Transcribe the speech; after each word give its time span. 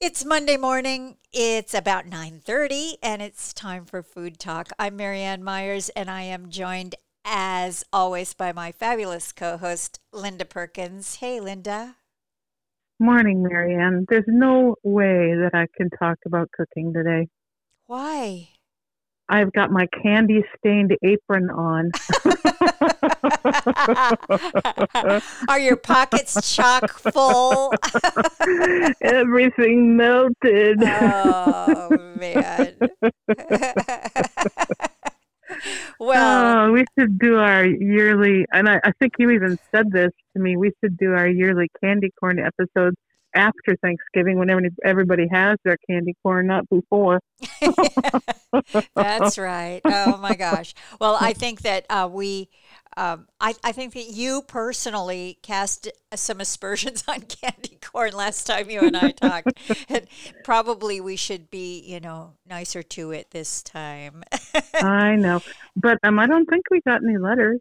It's 0.00 0.24
Monday 0.24 0.56
morning. 0.56 1.16
It's 1.32 1.74
about 1.74 2.06
9:30 2.06 2.98
and 3.02 3.20
it's 3.20 3.52
time 3.52 3.84
for 3.84 4.00
food 4.04 4.38
talk. 4.38 4.68
I'm 4.78 4.94
Marianne 4.94 5.42
Myers 5.42 5.88
and 5.88 6.08
I 6.08 6.22
am 6.22 6.50
joined 6.50 6.94
as 7.24 7.82
always 7.92 8.32
by 8.32 8.52
my 8.52 8.70
fabulous 8.70 9.32
co-host 9.32 9.98
Linda 10.12 10.44
Perkins. 10.44 11.16
Hey 11.16 11.40
Linda. 11.40 11.96
Morning, 13.00 13.42
Marianne. 13.42 14.06
There's 14.08 14.22
no 14.28 14.76
way 14.84 15.34
that 15.34 15.50
I 15.52 15.66
can 15.76 15.90
talk 15.90 16.18
about 16.24 16.48
cooking 16.52 16.92
today. 16.92 17.26
Why? 17.88 18.50
I've 19.28 19.52
got 19.52 19.70
my 19.70 19.86
candy 20.02 20.42
stained 20.56 20.96
apron 21.02 21.50
on. 21.50 21.90
Are 25.48 25.58
your 25.58 25.76
pockets 25.76 26.54
chock 26.54 26.90
full? 26.90 27.72
Everything 29.02 29.96
melted. 29.96 30.82
oh 30.82 31.88
man. 32.16 32.76
well, 35.98 36.68
oh, 36.68 36.72
we 36.72 36.84
should 36.98 37.18
do 37.18 37.36
our 37.36 37.66
yearly, 37.66 38.46
and 38.52 38.68
I, 38.68 38.80
I 38.84 38.92
think 38.98 39.14
you 39.18 39.30
even 39.30 39.58
said 39.70 39.90
this 39.90 40.12
to 40.34 40.42
me. 40.42 40.56
We 40.56 40.72
should 40.82 40.96
do 40.96 41.12
our 41.12 41.28
yearly 41.28 41.68
candy 41.82 42.10
corn 42.18 42.38
episodes 42.38 42.96
after 43.38 43.76
Thanksgiving 43.76 44.36
when 44.36 44.50
everybody 44.84 45.28
has 45.30 45.56
their 45.64 45.78
candy 45.88 46.14
corn, 46.22 46.48
not 46.48 46.68
before. 46.68 47.20
That's 48.96 49.38
right. 49.38 49.80
Oh 49.84 50.16
my 50.18 50.34
gosh. 50.34 50.74
Well, 51.00 51.16
I 51.18 51.32
think 51.32 51.62
that 51.62 51.86
uh, 51.88 52.08
we, 52.12 52.48
um, 52.96 53.28
I, 53.40 53.54
I 53.62 53.70
think 53.70 53.94
that 53.94 54.08
you 54.08 54.42
personally 54.42 55.38
cast 55.42 55.88
some 56.14 56.40
aspersions 56.40 57.04
on 57.08 57.20
candy 57.20 57.78
corn 57.80 58.12
last 58.12 58.46
time 58.46 58.68
you 58.68 58.80
and 58.80 58.96
I 58.96 59.12
talked. 59.12 59.52
and 59.88 60.08
probably 60.42 61.00
we 61.00 61.14
should 61.14 61.48
be, 61.48 61.80
you 61.80 62.00
know, 62.00 62.34
nicer 62.44 62.82
to 62.82 63.12
it 63.12 63.30
this 63.30 63.62
time. 63.62 64.24
I 64.74 65.14
know. 65.14 65.40
But 65.76 65.98
um, 66.02 66.18
I 66.18 66.26
don't 66.26 66.46
think 66.46 66.64
we 66.70 66.80
got 66.80 67.04
any 67.04 67.18
letters. 67.18 67.60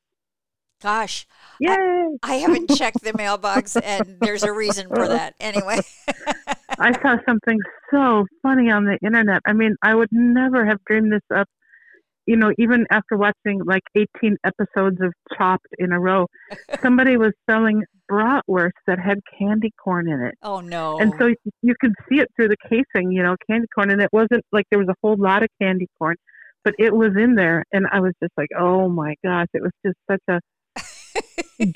Gosh. 0.81 1.25
Yay! 1.59 1.71
I, 1.71 2.07
I, 2.21 2.35
haven't 2.35 2.75
checked 2.75 3.03
the 3.03 3.13
mailbox, 3.17 3.75
and 3.77 4.17
there's 4.21 4.43
a 4.43 4.53
reason 4.53 4.87
for 4.89 5.07
that. 5.07 5.33
Anyway. 5.39 5.79
I 6.79 6.91
saw 7.01 7.17
something 7.25 7.57
so 7.91 8.25
funny 8.43 8.69
on 8.69 8.85
the 8.85 8.97
internet. 9.03 9.41
I 9.47 9.53
mean, 9.53 9.75
I 9.81 9.95
would 9.95 10.09
never 10.11 10.65
have 10.65 10.77
dreamed 10.85 11.11
this 11.11 11.21
up, 11.35 11.47
you 12.27 12.35
know, 12.35 12.51
even 12.59 12.85
after 12.91 13.17
watching 13.17 13.61
like 13.65 13.81
18 13.95 14.37
episodes 14.43 14.97
of 15.01 15.13
Chopped 15.35 15.67
in 15.79 15.91
a 15.91 15.99
row. 15.99 16.27
Somebody 16.81 17.17
was 17.17 17.31
selling 17.49 17.83
bratwurst 18.11 18.71
that 18.85 18.99
had 18.99 19.19
candy 19.37 19.71
corn 19.83 20.09
in 20.09 20.21
it. 20.21 20.35
Oh, 20.43 20.59
no. 20.59 20.99
And 20.99 21.13
so 21.17 21.33
you 21.61 21.75
could 21.81 21.93
see 22.09 22.19
it 22.19 22.27
through 22.35 22.49
the 22.49 22.57
casing, 22.69 23.11
you 23.11 23.23
know, 23.23 23.35
candy 23.49 23.67
corn. 23.73 23.89
And 23.89 24.01
it 24.01 24.09
wasn't 24.11 24.43
like 24.51 24.65
there 24.69 24.79
was 24.79 24.89
a 24.89 24.95
whole 25.01 25.17
lot 25.17 25.41
of 25.41 25.49
candy 25.59 25.87
corn, 25.97 26.15
but 26.63 26.75
it 26.77 26.93
was 26.93 27.11
in 27.17 27.35
there. 27.35 27.63
And 27.71 27.87
I 27.91 27.99
was 27.99 28.13
just 28.21 28.33
like, 28.37 28.49
oh 28.57 28.89
my 28.89 29.15
gosh, 29.23 29.47
it 29.53 29.61
was 29.63 29.71
just 29.83 29.97
such 30.09 30.21
a 30.29 30.39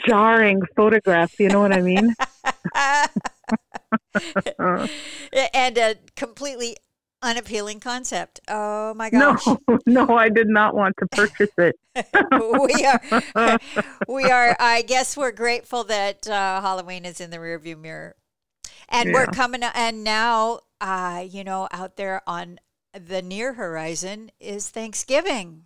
jarring 0.08 0.62
photograph. 0.76 1.40
You 1.40 1.50
know 1.50 1.60
what 1.60 1.74
I 1.74 1.82
mean? 1.82 2.16
and 5.54 5.78
a 5.78 5.96
completely 6.16 6.78
unappealing 7.22 7.80
concept. 7.80 8.40
Oh 8.48 8.94
my 8.94 9.10
gosh! 9.10 9.46
No, 9.46 9.58
no, 9.86 10.18
I 10.18 10.30
did 10.30 10.48
not 10.48 10.76
want 10.76 10.96
to 11.00 11.08
purchase 11.08 11.52
it. 11.58 11.76
we 12.32 12.86
are, 12.86 13.60
we 14.08 14.24
are. 14.26 14.56
I 14.60 14.82
guess 14.82 15.16
we're 15.16 15.32
grateful 15.32 15.84
that 15.86 16.28
uh, 16.28 16.62
Halloween 16.62 17.06
is 17.06 17.22
in 17.22 17.30
the 17.30 17.38
rearview 17.38 17.80
mirror, 17.80 18.16
and 18.90 19.10
yeah. 19.10 19.14
we're 19.14 19.28
coming. 19.28 19.62
And 19.64 20.04
now, 20.04 20.62
uh, 20.80 21.26
you 21.28 21.44
know, 21.44 21.68
out 21.72 21.98
there 21.98 22.22
on 22.28 22.60
the 22.94 23.22
near 23.22 23.54
horizon 23.54 24.32
is 24.40 24.70
Thanksgiving. 24.70 25.66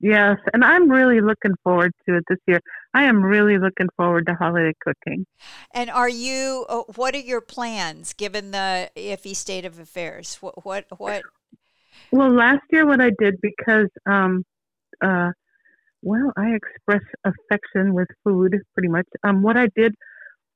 Yes, 0.00 0.36
and 0.52 0.64
I'm 0.64 0.88
really 0.88 1.20
looking 1.20 1.54
forward 1.64 1.92
to 2.06 2.16
it 2.16 2.24
this 2.28 2.38
year. 2.46 2.60
I 2.94 3.04
am 3.04 3.22
really 3.22 3.58
looking 3.58 3.88
forward 3.96 4.26
to 4.26 4.34
holiday 4.34 4.72
cooking. 4.80 5.26
And 5.74 5.90
are 5.90 6.08
you? 6.08 6.66
Uh, 6.68 6.82
what 6.94 7.14
are 7.16 7.20
your 7.20 7.40
plans 7.40 8.12
given 8.12 8.52
the 8.52 8.90
iffy 8.96 9.34
state 9.34 9.64
of 9.64 9.78
affairs? 9.78 10.38
What 10.40 10.64
what 10.64 10.84
what? 10.98 11.22
Well, 12.12 12.30
last 12.30 12.62
year 12.70 12.86
what 12.86 13.00
I 13.00 13.10
did 13.18 13.40
because, 13.42 13.88
um, 14.06 14.44
uh, 15.02 15.30
well, 16.02 16.32
I 16.36 16.54
express 16.54 17.02
affection 17.24 17.92
with 17.92 18.08
food 18.22 18.56
pretty 18.74 18.88
much. 18.88 19.06
Um, 19.24 19.42
what 19.42 19.56
I 19.56 19.66
did 19.74 19.94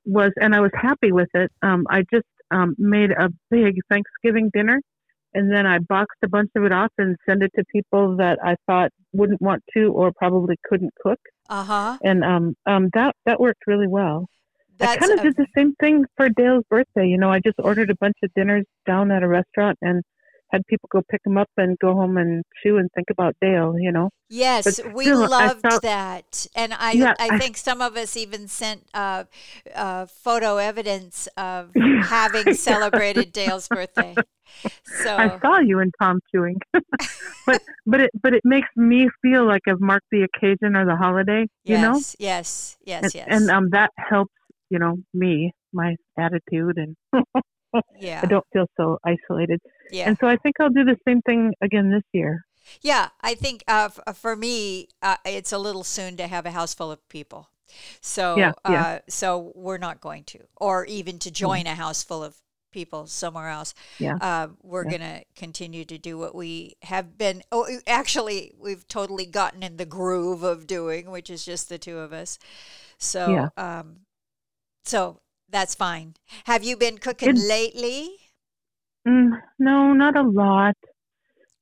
was, 0.04 0.30
and 0.40 0.54
I 0.54 0.60
was 0.60 0.70
happy 0.72 1.10
with 1.10 1.28
it. 1.34 1.50
Um, 1.62 1.84
I 1.90 2.04
just 2.12 2.26
um, 2.52 2.76
made 2.78 3.10
a 3.10 3.28
big 3.50 3.74
Thanksgiving 3.90 4.50
dinner 4.54 4.80
and 5.34 5.52
then 5.52 5.66
I 5.66 5.78
boxed 5.78 6.18
a 6.22 6.28
bunch 6.28 6.50
of 6.56 6.64
it 6.64 6.72
off 6.72 6.90
and 6.98 7.16
sent 7.28 7.42
it 7.42 7.52
to 7.56 7.64
people 7.72 8.16
that 8.16 8.38
I 8.44 8.56
thought 8.66 8.90
wouldn't 9.12 9.40
want 9.40 9.62
to 9.74 9.92
or 9.92 10.12
probably 10.12 10.56
couldn't 10.64 10.92
cook. 11.02 11.20
Uh 11.48 11.64
huh. 11.64 11.98
And 12.02 12.24
um, 12.24 12.54
um, 12.66 12.90
that 12.94 13.14
that 13.26 13.40
worked 13.40 13.66
really 13.66 13.88
well. 13.88 14.28
That's 14.78 14.96
I 14.96 14.96
kind 14.96 15.12
of 15.12 15.20
a... 15.20 15.22
did 15.22 15.36
the 15.36 15.46
same 15.56 15.74
thing 15.80 16.04
for 16.16 16.28
Dale's 16.28 16.64
birthday. 16.68 17.06
You 17.06 17.18
know, 17.18 17.30
I 17.30 17.40
just 17.40 17.58
ordered 17.58 17.90
a 17.90 17.96
bunch 17.96 18.16
of 18.22 18.30
dinners 18.34 18.64
down 18.86 19.10
at 19.10 19.22
a 19.22 19.28
restaurant 19.28 19.78
and 19.82 20.02
had 20.52 20.66
people 20.66 20.88
go 20.92 21.02
pick 21.10 21.22
them 21.24 21.38
up 21.38 21.48
and 21.56 21.78
go 21.78 21.94
home 21.94 22.16
and 22.18 22.44
chew 22.62 22.76
and 22.76 22.90
think 22.94 23.08
about 23.10 23.34
Dale, 23.40 23.74
you 23.78 23.90
know. 23.90 24.10
Yes, 24.28 24.74
still, 24.74 24.92
we 24.92 25.12
loved 25.12 25.62
felt, 25.62 25.82
that, 25.82 26.46
and 26.54 26.74
I 26.74 26.92
yeah, 26.92 27.14
I 27.18 27.38
think 27.38 27.56
I, 27.56 27.58
some 27.58 27.80
of 27.80 27.96
us 27.96 28.16
even 28.16 28.48
sent 28.48 28.86
uh, 28.92 29.24
uh, 29.74 30.06
photo 30.06 30.58
evidence 30.58 31.28
of 31.36 31.70
having 32.04 32.54
celebrated 32.54 33.32
Dale's 33.32 33.68
birthday. 33.68 34.14
So 34.84 35.16
I 35.16 35.40
saw 35.40 35.60
you 35.60 35.78
in 35.78 35.90
Tom 35.98 36.20
chewing, 36.30 36.60
but 37.46 37.62
but 37.86 38.00
it 38.02 38.10
but 38.22 38.34
it 38.34 38.42
makes 38.44 38.68
me 38.76 39.08
feel 39.22 39.46
like 39.46 39.62
I've 39.66 39.80
marked 39.80 40.08
the 40.12 40.24
occasion 40.24 40.76
or 40.76 40.84
the 40.84 40.94
holiday. 40.94 41.46
Yes, 41.64 41.70
you 41.70 41.78
know. 41.78 42.00
Yes, 42.18 42.76
yes, 42.84 43.02
and, 43.02 43.14
yes. 43.14 43.26
And 43.30 43.50
um, 43.50 43.70
that 43.70 43.90
helps. 43.96 44.34
You 44.68 44.78
know, 44.78 44.96
me, 45.14 45.52
my 45.72 45.96
attitude, 46.18 46.76
and 46.76 46.96
yeah, 47.98 48.20
I 48.22 48.26
don't 48.26 48.46
feel 48.52 48.66
so 48.76 48.98
isolated. 49.04 49.60
Yeah. 49.90 50.08
And 50.08 50.16
so 50.20 50.26
I 50.26 50.36
think 50.36 50.56
I'll 50.60 50.70
do 50.70 50.84
the 50.84 50.96
same 51.06 51.22
thing 51.22 51.54
again 51.60 51.90
this 51.90 52.04
year. 52.12 52.44
Yeah, 52.80 53.08
I 53.20 53.34
think 53.34 53.64
uh, 53.68 53.90
uh, 54.06 54.12
for 54.12 54.36
me, 54.36 54.88
uh, 55.02 55.16
it's 55.24 55.52
a 55.52 55.58
little 55.58 55.84
soon 55.84 56.16
to 56.16 56.26
have 56.26 56.46
a 56.46 56.50
house 56.52 56.74
full 56.74 56.90
of 56.90 57.06
people. 57.08 57.48
So, 58.00 58.36
yeah, 58.36 58.52
yeah. 58.68 58.82
Uh, 58.82 58.98
so 59.08 59.52
we're 59.54 59.78
not 59.78 60.00
going 60.00 60.24
to, 60.24 60.40
or 60.56 60.84
even 60.86 61.18
to 61.20 61.30
join 61.30 61.66
a 61.66 61.74
house 61.74 62.02
full 62.02 62.22
of 62.22 62.36
people 62.70 63.06
somewhere 63.06 63.48
else. 63.48 63.74
Yeah. 63.98 64.16
Uh, 64.20 64.48
we're 64.62 64.84
yeah. 64.84 64.90
going 64.90 65.00
to 65.00 65.24
continue 65.36 65.84
to 65.86 65.98
do 65.98 66.18
what 66.18 66.34
we 66.34 66.76
have 66.82 67.18
been. 67.18 67.42
Oh, 67.50 67.66
actually, 67.86 68.54
we've 68.58 68.86
totally 68.88 69.26
gotten 69.26 69.62
in 69.62 69.76
the 69.76 69.86
groove 69.86 70.42
of 70.42 70.66
doing, 70.66 71.10
which 71.10 71.30
is 71.30 71.44
just 71.44 71.68
the 71.68 71.78
two 71.78 71.98
of 71.98 72.12
us. 72.12 72.38
So, 72.98 73.30
yeah. 73.30 73.48
um, 73.56 74.00
so 74.84 75.20
that's 75.52 75.74
fine. 75.74 76.14
Have 76.44 76.64
you 76.64 76.76
been 76.76 76.98
cooking 76.98 77.36
lately? 77.36 78.16
Mm, 79.06 79.40
no, 79.58 79.92
not 79.92 80.16
a 80.16 80.22
lot. 80.22 80.76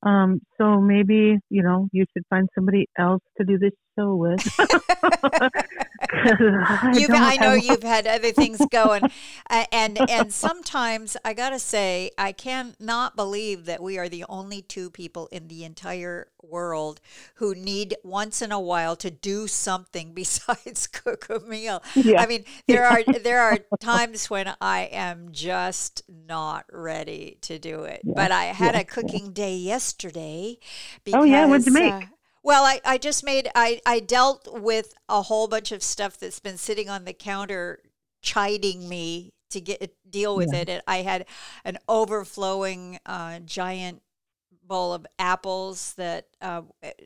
Um, 0.03 0.41
so 0.61 0.79
maybe 0.79 1.39
you 1.49 1.63
know 1.63 1.87
you 1.91 2.05
should 2.13 2.23
find 2.29 2.47
somebody 2.53 2.87
else 2.97 3.21
to 3.37 3.43
do 3.43 3.57
this 3.57 3.71
show 3.97 4.15
with. 4.15 4.59
I, 6.13 7.07
I 7.09 7.37
know 7.37 7.53
you've 7.53 7.83
had 7.83 8.07
other 8.07 8.31
things 8.31 8.59
going, 8.71 9.03
uh, 9.49 9.65
and 9.71 9.97
and 10.09 10.33
sometimes 10.33 11.17
I 11.23 11.33
gotta 11.33 11.59
say 11.59 12.11
I 12.17 12.31
cannot 12.31 13.15
believe 13.15 13.65
that 13.65 13.81
we 13.81 13.97
are 13.97 14.09
the 14.09 14.25
only 14.29 14.61
two 14.61 14.89
people 14.89 15.27
in 15.31 15.47
the 15.47 15.63
entire 15.63 16.27
world 16.41 17.01
who 17.35 17.53
need 17.53 17.95
once 18.03 18.41
in 18.41 18.51
a 18.51 18.59
while 18.59 18.95
to 18.97 19.11
do 19.11 19.47
something 19.47 20.13
besides 20.13 20.87
cook 20.87 21.27
a 21.29 21.39
meal. 21.39 21.83
Yeah. 21.95 22.21
I 22.21 22.27
mean, 22.27 22.45
there 22.67 22.85
are 22.85 23.03
there 23.03 23.41
are 23.41 23.59
times 23.79 24.29
when 24.29 24.53
I 24.59 24.89
am 24.91 25.29
just 25.31 26.03
not 26.09 26.65
ready 26.71 27.37
to 27.41 27.59
do 27.59 27.83
it. 27.83 28.01
Yeah. 28.03 28.13
But 28.15 28.31
I 28.31 28.45
had 28.45 28.75
yeah. 28.75 28.81
a 28.81 28.83
cooking 28.83 29.33
day 29.33 29.55
yesterday. 29.55 30.50
Because, 31.03 31.21
oh 31.21 31.23
yeah, 31.23 31.45
what'd 31.45 31.65
you 31.65 31.73
make? 31.73 31.93
Uh, 31.93 32.01
well, 32.43 32.63
I, 32.63 32.81
I 32.83 32.97
just 32.97 33.23
made 33.23 33.49
I, 33.53 33.81
I 33.85 33.99
dealt 33.99 34.47
with 34.51 34.93
a 35.07 35.21
whole 35.23 35.47
bunch 35.47 35.71
of 35.71 35.83
stuff 35.83 36.17
that's 36.17 36.39
been 36.39 36.57
sitting 36.57 36.89
on 36.89 37.05
the 37.05 37.13
counter 37.13 37.79
chiding 38.21 38.89
me 38.89 39.33
to 39.51 39.61
get 39.61 39.95
deal 40.09 40.35
with 40.35 40.53
yeah. 40.53 40.63
it. 40.67 40.83
I 40.87 40.97
had 40.97 41.25
an 41.63 41.77
overflowing 41.87 42.99
uh, 43.05 43.39
giant 43.39 44.01
bowl 44.63 44.93
of 44.93 45.05
apples 45.19 45.93
that 45.97 46.27
uh, 46.41 46.61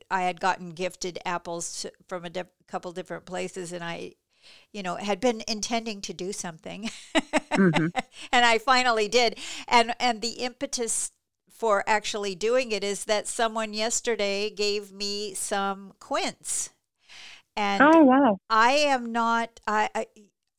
I 0.09 0.23
had 0.23 0.39
gotten 0.39 0.69
gifted 0.69 1.19
apples 1.25 1.85
from 2.07 2.25
a 2.25 2.31
couple 2.67 2.91
different 2.91 3.25
places, 3.25 3.71
and 3.73 3.83
I, 3.83 4.13
you 4.71 4.83
know, 4.83 4.95
had 4.95 5.19
been 5.19 5.43
intending 5.47 6.01
to 6.01 6.13
do 6.13 6.31
something, 6.31 6.89
mm-hmm. 7.15 7.87
and 8.31 8.45
I 8.45 8.57
finally 8.59 9.07
did. 9.07 9.39
And 9.67 9.93
and 9.99 10.21
the 10.21 10.33
impetus 10.43 11.11
for 11.55 11.83
actually 11.87 12.35
doing 12.35 12.71
it 12.71 12.83
is 12.83 13.05
that 13.05 13.27
someone 13.27 13.73
yesterday 13.73 14.49
gave 14.49 14.91
me 14.91 15.33
some 15.33 15.93
quince. 15.99 16.71
And 17.55 17.81
oh 17.81 18.03
wow. 18.03 18.37
I 18.49 18.71
am 18.71 19.13
not 19.13 19.61
I, 19.65 19.89
I 19.95 20.05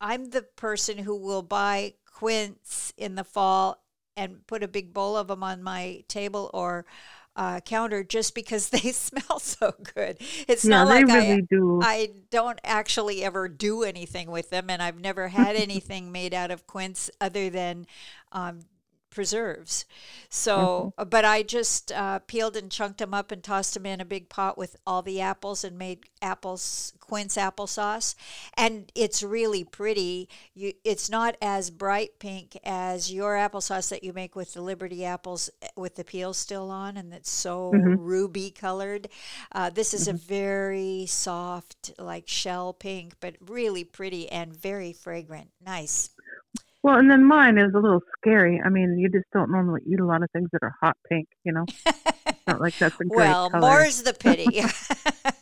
I'm 0.00 0.30
the 0.30 0.42
person 0.42 0.98
who 0.98 1.14
will 1.14 1.42
buy 1.42 1.94
quince 2.06 2.94
in 2.96 3.14
the 3.14 3.24
fall 3.24 3.82
and 4.16 4.46
put 4.46 4.62
a 4.62 4.68
big 4.68 4.94
bowl 4.94 5.18
of 5.18 5.28
them 5.28 5.42
on 5.42 5.62
my 5.62 6.02
table 6.08 6.50
or 6.54 6.86
uh, 7.36 7.60
counter 7.60 8.02
just 8.02 8.34
because 8.34 8.68
they 8.70 8.92
smell 8.92 9.38
so 9.38 9.74
good. 9.94 10.16
It's 10.48 10.64
yeah, 10.64 10.70
not 10.70 10.88
like 10.88 11.06
really 11.06 11.32
I 11.32 11.40
do. 11.40 11.80
I 11.82 12.10
don't 12.30 12.58
actually 12.64 13.22
ever 13.22 13.48
do 13.48 13.82
anything 13.82 14.30
with 14.30 14.48
them, 14.48 14.70
and 14.70 14.82
I've 14.82 14.98
never 14.98 15.28
had 15.28 15.56
anything 15.56 16.10
made 16.10 16.32
out 16.32 16.50
of 16.50 16.66
quince 16.66 17.10
other 17.20 17.50
than 17.50 17.86
um, 18.32 18.60
preserves. 19.16 19.84
So, 20.28 20.92
Mm-hmm. 20.96 21.08
but 21.08 21.24
I 21.24 21.42
just 21.42 21.90
uh, 21.92 22.20
peeled 22.20 22.56
and 22.56 22.70
chunked 22.70 22.98
them 22.98 23.14
up 23.14 23.32
and 23.32 23.42
tossed 23.42 23.74
them 23.74 23.86
in 23.86 24.00
a 24.00 24.04
big 24.04 24.28
pot 24.28 24.56
with 24.58 24.76
all 24.86 25.02
the 25.02 25.20
apples 25.20 25.64
and 25.64 25.78
made 25.78 26.04
apples 26.22 26.92
quince 27.00 27.36
applesauce, 27.36 28.14
and 28.54 28.92
it's 28.94 29.22
really 29.22 29.64
pretty. 29.64 30.28
You, 30.54 30.72
it's 30.84 31.08
not 31.10 31.36
as 31.40 31.70
bright 31.70 32.18
pink 32.18 32.58
as 32.64 33.12
your 33.12 33.34
applesauce 33.36 33.88
that 33.90 34.04
you 34.04 34.12
make 34.12 34.36
with 34.36 34.52
the 34.54 34.60
Liberty 34.62 35.04
apples 35.04 35.50
eh, 35.62 35.68
with 35.76 35.96
the 35.96 36.04
peel 36.04 36.34
still 36.34 36.70
on, 36.70 36.96
and 36.96 37.12
it's 37.14 37.30
so 37.30 37.56
Mhm. 37.72 37.96
ruby 37.98 38.50
colored. 38.50 39.08
Uh, 39.52 39.70
this 39.70 39.94
is 39.94 40.08
a 40.08 40.12
very 40.12 41.06
soft, 41.06 41.92
like 41.98 42.28
shell 42.28 42.72
pink, 42.72 43.14
but 43.20 43.36
really 43.40 43.84
pretty 43.84 44.28
and 44.30 44.54
very 44.54 44.92
fragrant. 44.92 45.50
Nice. 45.64 46.10
Well, 46.86 46.98
and 46.98 47.10
then 47.10 47.24
mine 47.24 47.58
is 47.58 47.74
a 47.74 47.80
little 47.80 48.00
scary. 48.16 48.62
I 48.64 48.68
mean, 48.68 48.96
you 48.96 49.08
just 49.08 49.24
don't 49.32 49.50
normally 49.50 49.80
eat 49.92 49.98
a 49.98 50.06
lot 50.06 50.22
of 50.22 50.30
things 50.30 50.48
that 50.52 50.62
are 50.62 50.72
hot 50.80 50.96
pink, 51.08 51.26
you 51.42 51.52
know? 51.52 51.64
Not 52.46 52.60
like 52.60 52.78
that's 52.78 52.94
a 53.00 53.04
great 53.04 53.26
Well, 53.26 53.50
color. 53.50 53.60
more's 53.60 54.04
the 54.04 54.14
pity. 54.14 54.62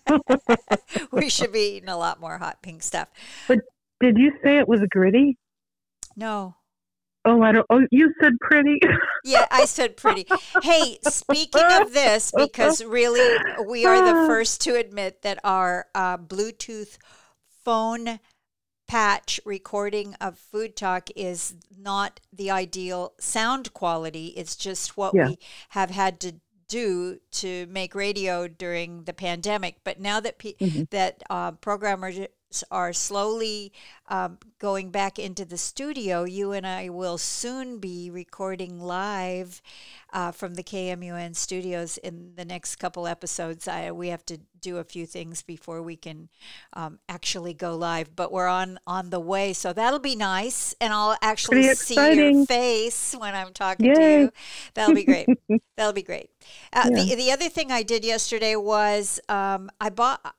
we 1.12 1.28
should 1.28 1.52
be 1.52 1.76
eating 1.76 1.90
a 1.90 1.98
lot 1.98 2.18
more 2.18 2.38
hot 2.38 2.62
pink 2.62 2.82
stuff. 2.82 3.08
But 3.46 3.58
did 4.00 4.16
you 4.16 4.32
say 4.42 4.56
it 4.56 4.66
was 4.66 4.80
gritty? 4.88 5.36
No. 6.16 6.56
Oh, 7.26 7.42
I 7.42 7.52
don't. 7.52 7.66
Oh, 7.68 7.82
you 7.90 8.10
said 8.22 8.32
pretty. 8.40 8.80
Yeah, 9.22 9.44
I 9.50 9.66
said 9.66 9.98
pretty. 9.98 10.26
Hey, 10.62 10.98
speaking 11.02 11.62
of 11.72 11.92
this, 11.92 12.32
because 12.34 12.82
really 12.82 13.36
we 13.66 13.84
are 13.84 14.02
the 14.02 14.26
first 14.26 14.62
to 14.62 14.76
admit 14.76 15.20
that 15.20 15.40
our 15.44 15.88
uh, 15.94 16.16
Bluetooth 16.16 16.96
phone 17.64 18.18
patch 18.86 19.40
recording 19.44 20.14
of 20.20 20.38
Food 20.38 20.76
Talk 20.76 21.08
is 21.16 21.54
not 21.76 22.20
the 22.32 22.50
ideal 22.50 23.14
sound 23.18 23.72
quality. 23.72 24.28
It's 24.36 24.56
just 24.56 24.96
what 24.96 25.14
Yeah. 25.14 25.28
we 25.28 25.38
have 25.70 25.90
had 25.90 26.20
to 26.20 26.34
do 26.68 27.20
to 27.30 27.66
make 27.66 27.94
radio 27.94 28.48
during 28.48 29.04
the 29.04 29.12
pandemic. 29.12 29.76
But 29.84 30.00
now 30.00 30.18
that 30.20 30.38
pe- 30.38 30.54
Mhm. 30.54 30.90
that 30.90 31.22
uh, 31.30 31.52
programmers 31.52 32.18
are 32.70 32.92
slowly 32.92 33.72
um, 34.08 34.38
going 34.58 34.90
back 34.90 35.18
into 35.18 35.44
the 35.44 35.56
studio, 35.56 36.24
you 36.24 36.52
and 36.52 36.66
I 36.66 36.90
will 36.90 37.18
soon 37.18 37.78
be 37.78 38.10
recording 38.10 38.78
live 38.78 39.62
uh, 40.12 40.30
from 40.32 40.54
the 40.54 40.62
KMUN 40.62 41.34
studios 41.34 41.96
in 41.98 42.34
the 42.36 42.44
next 42.44 42.76
couple 42.76 43.06
episodes. 43.06 43.66
I, 43.66 43.90
we 43.90 44.08
have 44.08 44.24
to 44.26 44.38
do 44.60 44.78
a 44.78 44.84
few 44.84 45.06
things 45.06 45.42
before 45.42 45.82
we 45.82 45.96
can 45.96 46.28
um, 46.74 46.98
actually 47.08 47.54
go 47.54 47.76
live, 47.76 48.14
but 48.14 48.32
we're 48.32 48.46
on 48.48 48.78
on 48.86 49.10
the 49.10 49.20
way, 49.20 49.52
so 49.52 49.72
that'll 49.72 49.98
be 49.98 50.16
nice, 50.16 50.74
and 50.80 50.92
I'll 50.92 51.16
actually 51.22 51.62
see 51.62 52.12
your 52.12 52.32
face 52.32 53.14
when 53.18 53.34
I'm 53.34 53.52
talking 53.52 53.92
to 53.94 54.02
you. 54.04 54.32
That'll 54.74 54.92
be 54.92 55.04
great. 55.04 55.30
That'll 55.76 55.92
be 55.92 56.02
great. 56.02 56.30
Uh, 56.72 56.84
Yeah. 56.84 56.94
the 56.94 57.14
the 57.16 57.32
other 57.32 57.48
thing 57.48 57.72
I 57.72 57.82
did 57.82 58.04
yesterday 58.04 58.56
was 58.56 59.20
um, 59.28 59.70
I 59.80 59.90
bought. 59.90 60.34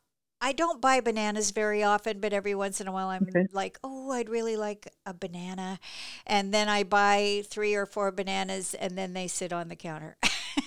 I 0.46 0.52
don't 0.52 0.80
buy 0.80 1.02
bananas 1.02 1.50
very 1.50 1.82
often, 1.84 2.20
but 2.20 2.32
every 2.32 2.54
once 2.54 2.80
in 2.80 2.88
a 2.88 2.92
while 2.92 3.08
I'm 3.10 3.36
Okay. 3.36 3.48
like, 3.52 3.80
oh, 3.84 4.12
I'd 4.12 4.30
really 4.30 4.58
like 4.58 4.88
a 5.06 5.14
banana. 5.14 5.80
And 6.28 6.54
then 6.54 6.70
I 6.70 6.84
buy 6.84 7.44
three 7.50 7.74
or 7.74 7.88
four 7.88 8.12
bananas 8.12 8.76
and 8.76 8.96
then 8.96 9.14
they 9.14 9.28
sit 9.28 9.52
on 9.52 9.70
the 9.70 9.76
counter. 9.76 10.18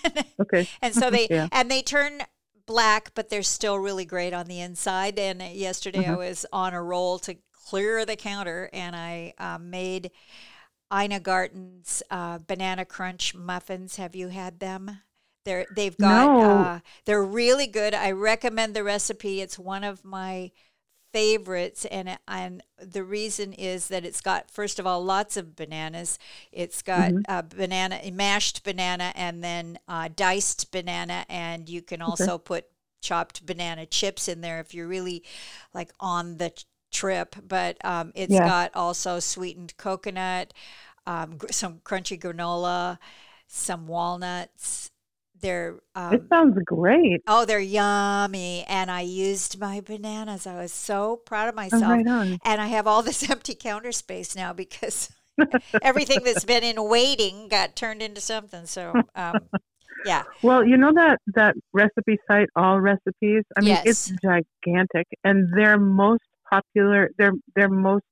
okay. 0.41 0.69
and 0.83 0.97
so 0.97 1.11
they 1.11 1.31
Yeah. 1.31 1.49
and 1.53 1.71
they 1.71 1.83
turn 1.83 2.23
black, 2.67 3.13
but 3.15 3.29
they're 3.29 3.43
still 3.45 3.79
really 3.79 4.05
great 4.05 4.35
on 4.35 4.47
the 4.47 4.61
inside. 4.61 5.17
And 5.19 5.41
yesterday 5.43 6.09
I 6.09 6.15
Mhm. 6.15 6.17
was 6.17 6.45
on 6.53 6.75
a 6.75 6.83
roll 6.83 7.21
to 7.21 7.37
clear 7.53 8.05
the 8.05 8.17
counter 8.17 8.69
and 8.73 8.97
I 8.97 9.35
uh, 9.39 9.59
made 9.61 10.11
Ina 10.93 11.21
Garten's 11.21 12.03
uh, 12.11 12.39
banana 12.47 12.85
crunch 12.85 13.35
muffins. 13.35 13.97
Have 13.97 14.17
you 14.17 14.29
had 14.29 14.61
them? 14.61 15.01
They're 15.49 15.67
they've 15.71 15.99
got 15.99 16.31
No. 16.31 16.41
uh, 16.41 16.81
they're 17.07 17.25
really 17.25 17.67
good. 17.67 17.95
I 17.95 18.13
recommend 18.13 18.75
the 18.77 18.85
recipe. 18.85 19.41
It's 19.41 19.59
one 19.59 19.85
of 19.85 20.05
my 20.05 20.53
favorites 21.13 21.87
and 21.87 22.19
and 22.29 22.63
the 22.83 23.03
reason 23.03 23.55
is 23.55 23.89
that 23.89 24.05
it's 24.05 24.21
got 24.21 24.51
first 24.51 24.79
of 24.79 24.87
all 24.87 25.03
lots 25.03 25.39
of 25.39 25.57
bananas 25.57 26.19
it's 26.53 26.83
got 26.83 27.15
Mhm. 27.15 27.25
uh, 27.27 27.41
banana 27.41 27.99
mashed 28.13 28.63
banana 28.63 29.11
and 29.15 29.43
then 29.43 29.79
uh, 29.89 30.09
diced 30.15 30.71
banana 30.71 31.25
and 31.31 31.69
you 31.71 31.81
can 31.81 32.03
also 32.03 32.37
put 32.37 32.67
chopped 33.01 33.47
banana 33.47 33.87
chips 33.87 34.29
in 34.29 34.43
there 34.43 34.61
if 34.61 34.75
you're 34.75 34.87
really 34.87 35.23
like 35.73 35.91
on 35.99 36.37
the 36.37 36.53
trip 36.93 37.37
but 37.47 37.83
um, 37.87 38.13
it's 38.15 38.39
Yeah. 38.39 38.41
got 38.41 38.71
also 38.75 39.19
sweetened 39.19 39.75
coconut 39.79 40.53
um, 41.07 41.39
some 41.51 41.81
crunchy 41.81 42.19
granola 42.21 42.99
some 43.47 43.87
walnuts 43.87 44.91
they're 45.41 45.81
It 45.97 46.21
um, 46.21 46.29
sounds 46.29 46.59
great. 46.65 47.23
Oh, 47.27 47.45
they're 47.45 47.61
yummy. 47.61 48.65
And 48.69 48.91
I 48.91 49.03
used 49.03 49.59
my 49.61 49.81
bananas. 49.81 50.47
I 50.47 50.57
was 50.57 50.73
so 50.73 51.17
proud 51.17 51.49
of 51.49 51.55
Oh, 51.55 51.57
myself. 51.57 51.83
right 51.83 52.07
on. 52.07 52.39
And 52.45 52.61
I 52.61 52.67
have 52.69 52.87
all 52.87 53.03
this 53.03 53.29
empty 53.31 53.55
counter 53.55 53.93
space 53.93 54.35
now 54.35 54.53
because 54.53 55.11
everything 55.83 56.25
that's 56.25 56.45
been 56.45 56.65
in 56.65 56.89
waiting 56.89 57.49
got 57.49 57.77
turned 57.77 58.03
into 58.03 58.21
something. 58.21 58.67
So, 58.67 59.05
um, 59.15 59.49
yeah. 60.05 60.25
Well, 60.43 60.65
you 60.65 60.77
know 60.77 60.93
that 60.95 61.19
that 61.35 61.55
recipe 61.73 62.19
site, 62.29 62.49
All 62.57 62.81
Recipes. 62.81 63.45
I 63.57 63.61
mean, 63.61 63.79
it's 63.85 64.13
gigantic, 64.23 65.07
and 65.25 65.53
their 65.57 65.79
most 65.79 66.23
popular, 66.51 67.11
their 67.19 67.33
their 67.57 67.69
most 67.69 68.05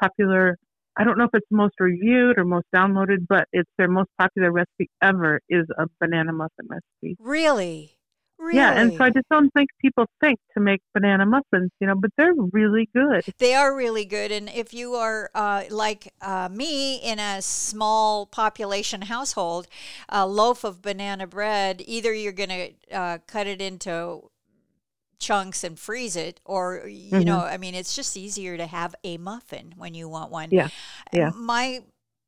popular. 0.00 0.58
I 0.96 1.04
don't 1.04 1.18
know 1.18 1.24
if 1.24 1.30
it's 1.34 1.46
most 1.50 1.74
reviewed 1.80 2.38
or 2.38 2.44
most 2.44 2.66
downloaded, 2.74 3.26
but 3.28 3.48
it's 3.52 3.70
their 3.78 3.88
most 3.88 4.10
popular 4.18 4.52
recipe 4.52 4.88
ever 5.02 5.40
is 5.48 5.66
a 5.78 5.86
banana 6.00 6.32
muffin 6.32 6.66
recipe. 6.68 7.16
Really? 7.18 7.94
Really? 8.38 8.58
Yeah, 8.58 8.72
and 8.72 8.92
so 8.92 9.04
I 9.04 9.10
just 9.10 9.28
don't 9.30 9.50
think 9.54 9.70
people 9.80 10.06
think 10.20 10.38
to 10.54 10.60
make 10.60 10.80
banana 10.92 11.24
muffins, 11.24 11.70
you 11.80 11.86
know, 11.86 11.94
but 11.94 12.10
they're 12.16 12.34
really 12.52 12.88
good. 12.94 13.24
They 13.38 13.54
are 13.54 13.74
really 13.74 14.04
good. 14.04 14.32
And 14.32 14.50
if 14.50 14.74
you 14.74 14.94
are 14.94 15.30
uh, 15.34 15.64
like 15.70 16.12
uh, 16.20 16.48
me 16.50 16.96
in 16.96 17.20
a 17.20 17.40
small 17.40 18.26
population 18.26 19.02
household, 19.02 19.68
a 20.08 20.26
loaf 20.26 20.64
of 20.64 20.82
banana 20.82 21.26
bread, 21.28 21.82
either 21.86 22.12
you're 22.12 22.32
going 22.32 22.48
to 22.48 22.72
uh, 22.92 23.18
cut 23.26 23.46
it 23.46 23.62
into 23.62 24.30
chunks 25.24 25.64
and 25.64 25.78
freeze 25.78 26.16
it, 26.16 26.40
or, 26.44 26.86
you 26.88 27.24
Mhm. 27.24 27.24
know, 27.24 27.40
I 27.40 27.56
mean, 27.58 27.74
it's 27.74 27.96
just 27.96 28.16
easier 28.16 28.56
to 28.56 28.66
have 28.66 28.94
a 29.04 29.16
muffin 29.18 29.74
when 29.76 29.94
you 29.94 30.08
want 30.08 30.30
one. 30.30 30.50
Yeah, 30.50 30.68
yeah. 31.12 31.32
My 31.32 31.82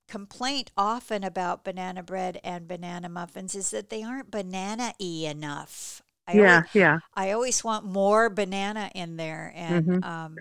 complaint 0.08 0.70
often 0.76 1.24
about 1.24 1.64
banana 1.64 2.02
bread 2.02 2.40
and 2.44 2.68
banana 2.68 3.08
muffins 3.08 3.54
is 3.54 3.70
that 3.70 3.90
they 3.90 4.02
aren't 4.02 4.30
banana 4.30 4.94
y 5.00 5.26
enough. 5.28 6.02
I 6.26 6.38
yeah, 6.38 6.40
always, 6.40 6.64
yeah. 6.74 6.98
I 7.14 7.32
always 7.32 7.64
want 7.64 7.84
more 7.86 8.30
banana 8.30 8.90
in 8.94 9.16
there, 9.16 9.52
and 9.56 9.84
Mhm. 9.86 10.02
um, 10.02 10.36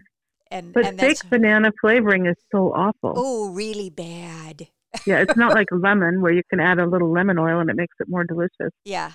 and 0.52 0.76
But 0.76 0.84
and 0.84 1.00
fake 1.00 1.24
banana 1.32 1.72
flavoring 1.82 2.28
is 2.28 2.36
so 2.52 2.72
awful. 2.74 3.24
oh 3.24 3.50
really 3.50 3.90
bad. 3.90 4.68
Yeah, 5.06 5.20
it's 5.22 5.36
not 5.36 5.54
like 5.56 5.68
lemon 5.72 6.22
where 6.22 6.32
you 6.34 6.42
can 6.50 6.60
add 6.60 6.80
a 6.80 6.86
little 6.88 7.12
lemon 7.12 7.38
oil 7.38 7.60
and 7.60 7.70
it 7.70 7.76
makes 7.76 7.96
it 8.00 8.10
more 8.10 8.24
delicious. 8.24 8.72
Yeah, 8.84 9.14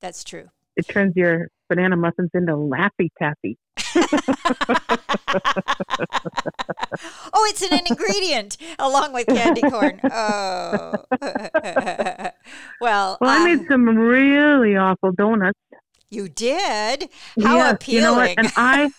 that's 0.00 0.24
true. 0.24 0.50
It 0.76 0.88
turns 0.88 1.14
your 1.16 1.48
banana 1.70 1.96
muffins 1.96 2.30
into 2.34 2.52
Laffy 2.52 3.08
Taffy. 3.18 3.56
oh, 7.32 7.46
it's 7.48 7.62
an 7.62 7.80
ingredient 7.86 8.56
along 8.78 9.12
with 9.12 9.26
candy 9.26 9.62
corn. 9.62 10.00
Oh, 10.12 11.04
well, 12.80 13.18
Well, 13.20 13.30
I 13.30 13.44
made 13.44 13.60
um, 13.60 13.66
some 13.70 13.86
really 13.86 14.76
awful 14.76 15.12
donuts. 15.12 15.58
you 16.10 16.28
did. 16.28 17.08
How 17.42 17.56
Yes, 17.56 17.74
appealing! 17.74 17.94
You 17.94 18.00
know 18.02 18.16
what? 18.16 18.34
And 18.36 18.52
I, 18.56 18.90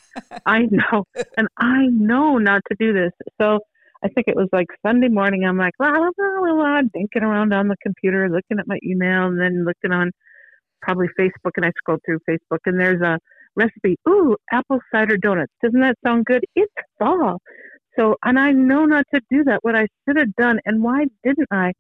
I 0.46 0.60
know, 0.72 1.04
and 1.38 1.48
I 1.58 1.88
know 1.88 2.38
not 2.38 2.62
to 2.70 2.76
do 2.80 2.94
this. 2.94 3.12
So 3.40 3.60
I 4.04 4.08
think 4.08 4.28
it 4.28 4.36
was 4.36 4.48
like 4.54 4.68
Sunday 4.86 5.10
morning. 5.10 5.44
I'm 5.46 5.58
like, 5.58 5.74
la 5.80 5.90
la 5.90 6.10
la 6.18 6.40
la 6.42 6.54
la, 6.54 6.82
dinking 6.82 7.24
around 7.24 7.54
on 7.54 7.68
the 7.68 7.76
computer, 7.84 8.30
looking 8.30 8.60
at 8.60 8.68
my 8.68 8.80
email, 8.84 9.28
and 9.28 9.40
then 9.40 9.66
looking 9.66 9.92
on 9.92 10.12
probably 10.82 11.08
Facebook. 11.20 11.52
And 11.56 11.66
I 11.66 11.72
scroll 11.78 11.98
through 12.06 12.20
Facebook, 12.30 12.60
and 12.66 12.80
there's 12.80 13.02
a 13.02 13.20
recipe. 13.56 13.98
Ooh, 14.08 14.36
apple 14.52 14.80
cider 14.94 15.18
donuts. 15.18 15.52
Doesn't 15.64 15.82
that 15.82 15.98
sound 16.06 16.26
good? 16.26 16.44
It's 16.56 16.74
fall. 17.00 17.40
So, 17.98 18.16
and 18.24 18.40
I 18.40 18.52
know 18.52 18.86
not 18.86 19.06
to 19.14 19.22
do 19.30 19.44
that. 19.46 19.60
What 19.64 19.76
I 19.76 19.88
should 20.06 20.18
have 20.18 20.34
done, 20.36 20.60
and 20.66 20.82
why 20.82 21.06
didn't 21.24 21.48
I, 21.52 21.74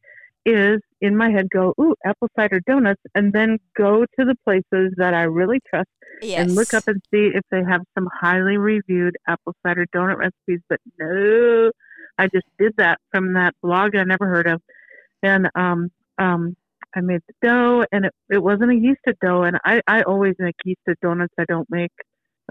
is 0.45 0.79
in 1.01 1.15
my 1.15 1.29
head 1.29 1.47
go, 1.49 1.73
ooh, 1.79 1.95
apple 2.05 2.27
cider 2.35 2.59
donuts, 2.65 3.01
and 3.15 3.31
then 3.31 3.57
go 3.77 4.01
to 4.01 4.25
the 4.25 4.35
places 4.43 4.93
that 4.97 5.13
I 5.13 5.23
really 5.23 5.59
trust 5.69 5.89
yes. 6.21 6.39
and 6.39 6.55
look 6.55 6.73
up 6.73 6.87
and 6.87 7.01
see 7.13 7.31
if 7.33 7.43
they 7.51 7.63
have 7.63 7.81
some 7.95 8.07
highly 8.19 8.57
reviewed 8.57 9.15
apple 9.27 9.55
cider 9.65 9.85
donut 9.95 10.17
recipes. 10.17 10.61
But 10.67 10.79
no, 10.99 11.71
I 12.17 12.27
just 12.27 12.45
did 12.59 12.73
that 12.77 12.99
from 13.11 13.33
that 13.33 13.53
blog 13.61 13.95
I 13.95 14.03
never 14.03 14.27
heard 14.27 14.47
of. 14.47 14.61
and 15.23 15.49
um 15.55 15.91
um 16.17 16.55
I 16.95 17.01
made 17.01 17.21
the 17.27 17.47
dough, 17.47 17.85
and 17.91 18.05
it 18.05 18.13
it 18.29 18.43
wasn't 18.43 18.71
a 18.71 18.75
yeasted 18.75 19.15
dough, 19.21 19.43
and 19.43 19.57
I 19.65 19.81
I 19.87 20.01
always 20.03 20.35
make 20.39 20.55
yeasted 20.65 20.95
donuts. 21.01 21.33
I 21.39 21.45
don't 21.47 21.67
make 21.69 21.91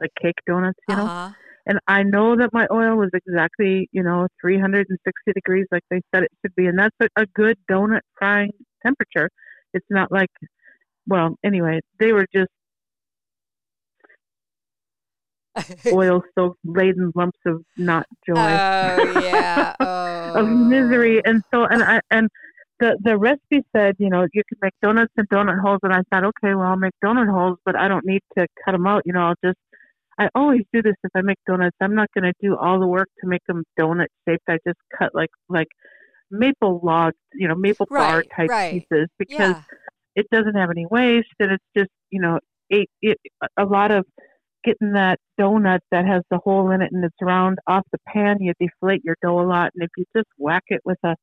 like 0.00 0.10
cake 0.20 0.38
donuts, 0.46 0.78
you 0.88 0.96
know. 0.96 1.04
Uh-huh. 1.04 1.32
And 1.66 1.78
I 1.86 2.02
know 2.02 2.36
that 2.36 2.50
my 2.52 2.66
oil 2.72 2.96
was 2.96 3.10
exactly 3.12 3.88
you 3.92 4.02
know 4.02 4.28
360 4.40 5.32
degrees, 5.32 5.66
like 5.70 5.82
they 5.90 6.00
said 6.14 6.24
it 6.24 6.32
should 6.42 6.54
be, 6.56 6.66
and 6.66 6.78
that's 6.78 6.96
a, 7.00 7.08
a 7.16 7.26
good 7.34 7.58
donut 7.70 8.00
frying 8.18 8.50
temperature. 8.82 9.30
It's 9.74 9.86
not 9.90 10.10
like, 10.10 10.30
well, 11.06 11.36
anyway, 11.44 11.80
they 11.98 12.12
were 12.12 12.26
just 12.34 12.50
oil 15.92 16.22
soaked 16.34 16.58
laden 16.64 17.12
lumps 17.14 17.38
of 17.46 17.62
not 17.76 18.06
joy 18.26 18.34
oh 18.36 19.20
yeah. 19.20 19.74
Oh. 19.80 20.32
of 20.40 20.48
misery 20.48 21.20
and 21.24 21.42
so 21.52 21.64
and 21.64 21.82
i 21.82 22.00
and 22.10 22.28
the 22.80 22.98
the 23.02 23.16
recipe 23.16 23.62
said 23.74 23.94
you 23.98 24.08
know 24.10 24.26
you 24.32 24.42
can 24.48 24.58
make 24.62 24.72
donuts 24.82 25.12
and 25.16 25.28
donut 25.28 25.60
holes 25.60 25.80
and 25.82 25.92
i 25.92 26.02
thought 26.10 26.24
okay 26.24 26.54
well 26.54 26.68
i'll 26.68 26.76
make 26.76 26.92
donut 27.04 27.30
holes 27.30 27.58
but 27.64 27.76
i 27.76 27.88
don't 27.88 28.04
need 28.06 28.22
to 28.36 28.46
cut 28.64 28.72
them 28.72 28.86
out 28.86 29.02
you 29.04 29.12
know 29.12 29.20
i'll 29.20 29.34
just 29.44 29.58
i 30.18 30.28
always 30.34 30.62
do 30.72 30.82
this 30.82 30.94
if 31.04 31.10
i 31.14 31.22
make 31.22 31.38
donuts 31.46 31.76
i'm 31.80 31.94
not 31.94 32.08
going 32.14 32.24
to 32.24 32.32
do 32.42 32.56
all 32.56 32.80
the 32.80 32.86
work 32.86 33.08
to 33.20 33.26
make 33.28 33.42
them 33.46 33.62
donut 33.78 34.06
shaped 34.28 34.44
i 34.48 34.58
just 34.66 34.78
cut 34.98 35.14
like 35.14 35.30
like 35.48 35.68
maple 36.30 36.80
log 36.82 37.12
you 37.34 37.46
know 37.48 37.54
maple 37.54 37.86
bar 37.90 38.24
type 38.36 38.50
right. 38.50 38.72
pieces 38.90 39.08
because 39.18 39.56
Yeah. 39.56 39.62
it 40.16 40.26
doesn't 40.32 40.54
have 40.54 40.70
any 40.70 40.86
waste 40.90 41.28
and 41.40 41.52
it's 41.52 41.64
just 41.76 41.90
you 42.10 42.20
know 42.20 42.38
it, 42.70 42.88
it 43.02 43.18
a 43.58 43.64
lot 43.64 43.90
of 43.90 44.06
getting 44.64 44.92
that 44.92 45.18
donut 45.40 45.80
that 45.90 46.06
has 46.06 46.22
the 46.30 46.38
hole 46.38 46.70
in 46.70 46.82
it 46.82 46.90
and 46.92 47.04
it's 47.04 47.16
round 47.20 47.58
off 47.66 47.82
the 47.92 47.98
pan 48.06 48.36
you 48.40 48.52
deflate 48.60 49.02
your 49.04 49.16
dough 49.22 49.40
a 49.40 49.42
lot 49.46 49.70
and 49.74 49.82
if 49.82 49.90
you 49.96 50.04
just 50.16 50.28
whack 50.38 50.64
it 50.68 50.80
with 50.84 50.98
a 51.04 51.16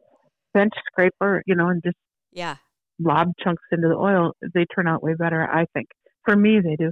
bench 0.57 0.73
scraper 0.91 1.31
you 1.45 1.55
know 1.55 1.67
and 1.69 1.81
just 1.83 1.97
Yeah. 2.31 2.55
lob 2.99 3.27
chunks 3.43 3.63
into 3.71 3.87
the 3.87 3.95
oil 3.95 4.33
they 4.53 4.65
turn 4.73 4.87
out 4.87 5.03
way 5.07 5.13
better 5.23 5.41
i 5.61 5.65
think 5.73 5.87
for 6.25 6.35
me 6.35 6.59
they 6.59 6.75
do 6.75 6.91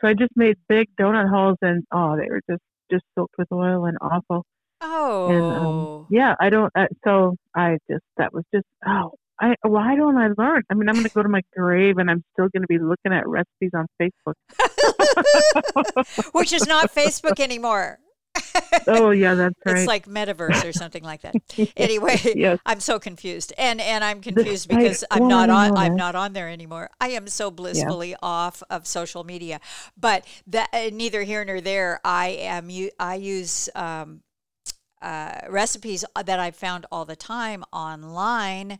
so 0.00 0.08
i 0.08 0.14
just 0.14 0.32
made 0.36 0.56
big 0.68 0.86
donut 1.00 1.28
holes 1.34 1.58
and 1.62 1.84
oh 1.92 2.16
they 2.18 2.28
were 2.32 2.42
just 2.50 2.62
just 2.92 3.04
soaked 3.16 3.34
with 3.38 3.48
oil 3.52 3.84
and 3.86 3.96
awful 4.00 4.44
Oh. 4.80 5.28
and 5.34 5.46
um, 5.60 6.06
yeah 6.10 6.34
i 6.40 6.48
don't 6.50 6.72
uh, 6.80 6.86
so 7.04 7.34
i 7.56 7.78
just 7.90 8.04
that 8.18 8.32
was 8.32 8.44
just 8.54 8.66
oh 8.86 9.10
I, 9.40 9.54
why 9.62 9.94
don't 9.94 10.16
I 10.16 10.30
learn? 10.36 10.64
I 10.68 10.74
mean, 10.74 10.88
I'm 10.88 10.96
going 10.96 11.04
to 11.04 11.10
go 11.14 11.22
to 11.22 11.28
my 11.28 11.42
grave 11.56 11.98
and 11.98 12.10
I'm 12.10 12.24
still 12.32 12.48
going 12.52 12.62
to 12.62 12.66
be 12.66 12.80
looking 12.80 13.12
at 13.12 13.22
recipes 13.28 13.70
on 13.72 13.86
Facebook. 14.02 14.34
Which 16.32 16.52
is 16.52 16.66
not 16.66 16.92
Facebook 16.92 17.38
anymore. 17.38 18.00
Oh, 18.86 19.10
yeah, 19.10 19.34
that's 19.34 19.54
right. 19.64 19.76
It's 19.76 19.86
like 19.86 20.06
metaverse 20.06 20.64
or 20.68 20.72
something 20.72 21.02
like 21.04 21.22
that. 21.22 21.34
Anyway, 21.76 22.18
yes. 22.34 22.58
I'm 22.64 22.80
so 22.80 22.98
confused, 22.98 23.52
and 23.58 23.80
and 23.80 24.02
I'm 24.04 24.20
confused 24.20 24.68
because 24.68 25.04
I'm 25.10 25.20
well, 25.20 25.28
not 25.28 25.50
on. 25.50 25.76
I'm 25.76 25.96
not 25.96 26.14
on 26.14 26.32
there 26.32 26.48
anymore. 26.48 26.90
I 27.00 27.08
am 27.10 27.28
so 27.28 27.50
blissfully 27.50 28.14
off 28.22 28.62
of 28.70 28.86
social 28.86 29.24
media. 29.24 29.60
But 29.96 30.24
that 30.46 30.68
uh, 30.72 30.90
neither 30.92 31.22
here 31.22 31.44
nor 31.44 31.60
there. 31.60 32.00
I 32.04 32.28
am. 32.28 32.70
I 32.98 33.14
use. 33.16 33.68
Um, 33.74 34.22
uh, 35.00 35.40
recipes 35.48 36.04
that 36.24 36.40
I 36.40 36.50
found 36.50 36.84
all 36.90 37.04
the 37.04 37.14
time 37.16 37.64
online, 37.72 38.78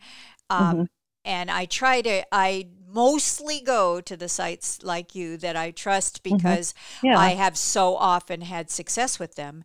um, 0.51 0.59
Mm-hmm. 0.77 0.83
and 1.25 1.51
I 1.51 1.65
try 1.67 2.01
to. 2.03 2.25
I 2.33 2.69
mostly 2.93 3.61
go 3.61 4.01
to 4.01 4.17
the 4.17 4.29
sites 4.29 4.83
like 4.83 5.15
you 5.15 5.37
that 5.39 5.57
I 5.57 5.71
trust 5.71 6.23
because 6.23 6.75
Mm-hmm. 7.03 7.07
Yeah. 7.07 7.19
I 7.19 7.35
have 7.35 7.57
so 7.57 7.97
often 7.97 8.41
had 8.43 8.71
success 8.71 9.19
with 9.19 9.35
them. 9.37 9.65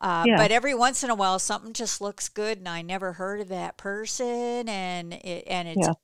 Uh, 0.00 0.26
Yeah. 0.26 0.36
But 0.36 0.50
every 0.52 0.74
once 0.74 1.02
in 1.04 1.10
a 1.10 1.14
while, 1.14 1.38
something 1.38 1.72
just 1.72 2.00
looks 2.00 2.28
good, 2.28 2.58
and 2.58 2.68
I 2.68 2.82
never 2.82 3.14
heard 3.14 3.40
of 3.40 3.48
that 3.48 3.76
person, 3.76 4.68
and 4.68 5.12
it, 5.14 5.44
and 5.46 5.68
it's 5.68 5.88
Yeah. 5.88 5.94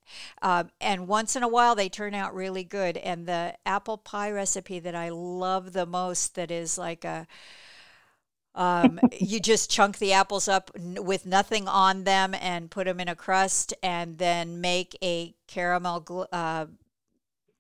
um, 0.43 0.71
and 0.81 1.09
once 1.09 1.37
in 1.37 1.43
a 1.43 1.49
while 1.49 1.75
they 1.75 1.89
turn 1.89 2.15
out 2.15 2.35
really 2.35 2.65
good. 2.65 2.97
And 2.97 3.27
the 3.27 3.55
apple 3.67 3.99
pie 3.99 4.31
recipe 4.31 4.79
that 4.81 4.95
I 4.95 5.11
love 5.11 5.73
the 5.73 5.87
most, 5.87 6.35
that 6.37 6.51
is 6.51 6.79
like 6.79 7.05
a 7.05 7.27
um, 8.55 9.01
you 9.13 9.41
just 9.41 9.71
chunk 9.71 9.99
the 9.99 10.13
apples 10.13 10.49
up 10.49 10.71
n- 10.77 10.99
with 11.05 11.27
nothing 11.27 11.69
on 11.69 12.05
them 12.05 12.35
and 12.35 12.71
put 12.71 12.87
them 12.87 13.01
in 13.01 13.09
a 13.09 13.15
crust, 13.15 13.75
and 13.83 14.19
then 14.19 14.61
make 14.61 14.97
a 15.03 15.35
caramel 15.47 16.03
gl- 16.03 16.27
uh, 16.33 16.67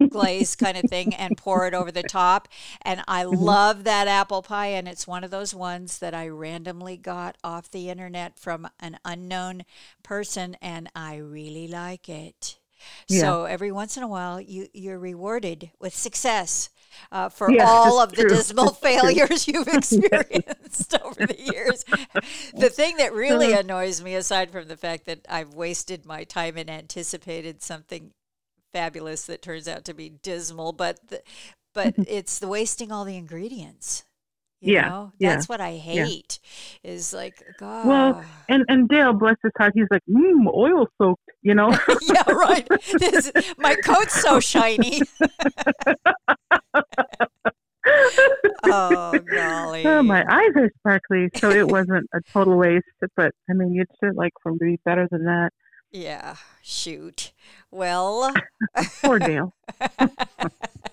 glaze 0.08 0.56
kind 0.56 0.76
of 0.76 0.84
thing 0.86 1.14
and 1.14 1.36
pour 1.36 1.66
it 1.66 1.74
over 1.74 1.92
the 1.92 2.02
top. 2.02 2.48
And 2.82 3.02
I 3.06 3.22
love 3.24 3.84
that 3.84 4.08
apple 4.08 4.42
pie. 4.42 4.68
And 4.68 4.88
it's 4.88 5.06
one 5.06 5.24
of 5.24 5.30
those 5.30 5.54
ones 5.54 5.98
that 5.98 6.14
I 6.14 6.28
randomly 6.28 6.96
got 6.96 7.36
off 7.44 7.70
the 7.70 7.90
internet 7.90 8.38
from 8.38 8.68
an 8.80 8.98
unknown 9.04 9.64
person, 10.02 10.56
and 10.60 10.90
I 10.94 11.16
really 11.16 11.68
like 11.68 12.08
it. 12.08 12.58
Yeah. 13.08 13.20
So 13.20 13.44
every 13.44 13.70
once 13.70 13.96
in 13.96 14.02
a 14.02 14.08
while, 14.08 14.40
you 14.40 14.68
you're 14.72 14.98
rewarded 14.98 15.70
with 15.78 15.94
success 15.94 16.70
uh, 17.12 17.28
for 17.28 17.50
Yes, 17.50 17.68
all 17.68 18.00
of 18.00 18.12
the 18.12 18.28
dismal 18.28 18.72
failures 18.72 19.46
you've 19.48 19.68
experienced 19.72 20.96
over 21.02 21.26
the 21.26 21.52
years. 21.52 21.84
The 22.54 22.70
thing 22.70 22.96
that 22.98 23.12
really 23.12 23.52
annoys 23.52 24.02
me, 24.02 24.14
aside 24.14 24.50
from 24.50 24.68
the 24.68 24.76
fact 24.76 25.06
that 25.06 25.20
I've 25.28 25.54
wasted 25.54 26.04
my 26.04 26.24
time 26.24 26.56
and 26.56 26.70
anticipated 26.70 27.62
something 27.62 28.12
fabulous 28.72 29.26
that 29.26 29.42
turns 29.42 29.68
out 29.68 29.84
to 29.86 29.94
be 29.94 30.08
dismal, 30.08 30.72
but 30.72 31.08
the, 31.08 31.22
but 31.74 31.94
it's 31.96 32.38
the 32.38 32.48
wasting 32.48 32.92
all 32.92 33.04
the 33.04 33.16
ingredients. 33.16 34.04
Yeah, 34.60 34.88
know? 34.88 35.12
yeah, 35.18 35.34
that's 35.34 35.48
what 35.48 35.60
I 35.60 35.76
hate. 35.76 36.38
Is 36.84 37.12
like 37.12 37.42
God. 37.58 37.86
Well, 37.86 38.24
and 38.48 38.64
and 38.68 38.88
Dale, 38.88 39.12
bless 39.12 39.36
his 39.42 39.52
heart, 39.56 39.72
he's 39.74 39.86
like, 39.90 40.02
mmm, 40.08 40.52
oil 40.54 40.86
soaked, 40.98 41.22
you 41.42 41.54
know. 41.54 41.70
yeah, 42.02 42.30
right. 42.30 42.68
This, 42.98 43.32
my 43.58 43.74
coat's 43.76 44.20
so 44.20 44.38
shiny. 44.38 45.00
oh 48.64 49.18
golly. 49.18 49.86
oh, 49.86 50.02
my 50.02 50.24
eyes 50.30 50.50
are 50.56 50.70
sparkly, 50.78 51.30
so 51.36 51.50
it 51.50 51.66
wasn't 51.68 52.06
a 52.12 52.20
total 52.32 52.58
waste. 52.58 52.84
But 53.16 53.32
I 53.48 53.54
mean, 53.54 53.72
you'd 53.72 53.88
sure 53.98 54.12
like 54.12 54.32
for 54.42 54.52
to 54.52 54.58
be 54.58 54.78
better 54.84 55.08
than 55.10 55.24
that. 55.24 55.50
Yeah. 55.90 56.36
Shoot. 56.62 57.32
Well. 57.70 58.32
Poor 59.02 59.18
Dale. 59.18 59.54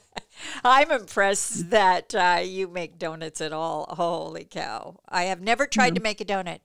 I'm 0.68 0.92
impressed 0.92 1.70
that 1.72 2.14
uh, 2.16 2.42
you 2.44 2.68
make 2.68 2.98
donuts 3.00 3.42
at 3.42 3.54
all. 3.54 3.86
Holy 3.98 4.46
cow. 4.46 5.00
I 5.08 5.24
have 5.26 5.42
never 5.42 5.66
tried 5.68 5.96
to 5.96 6.02
make 6.02 6.22
a 6.22 6.26
donut 6.26 6.62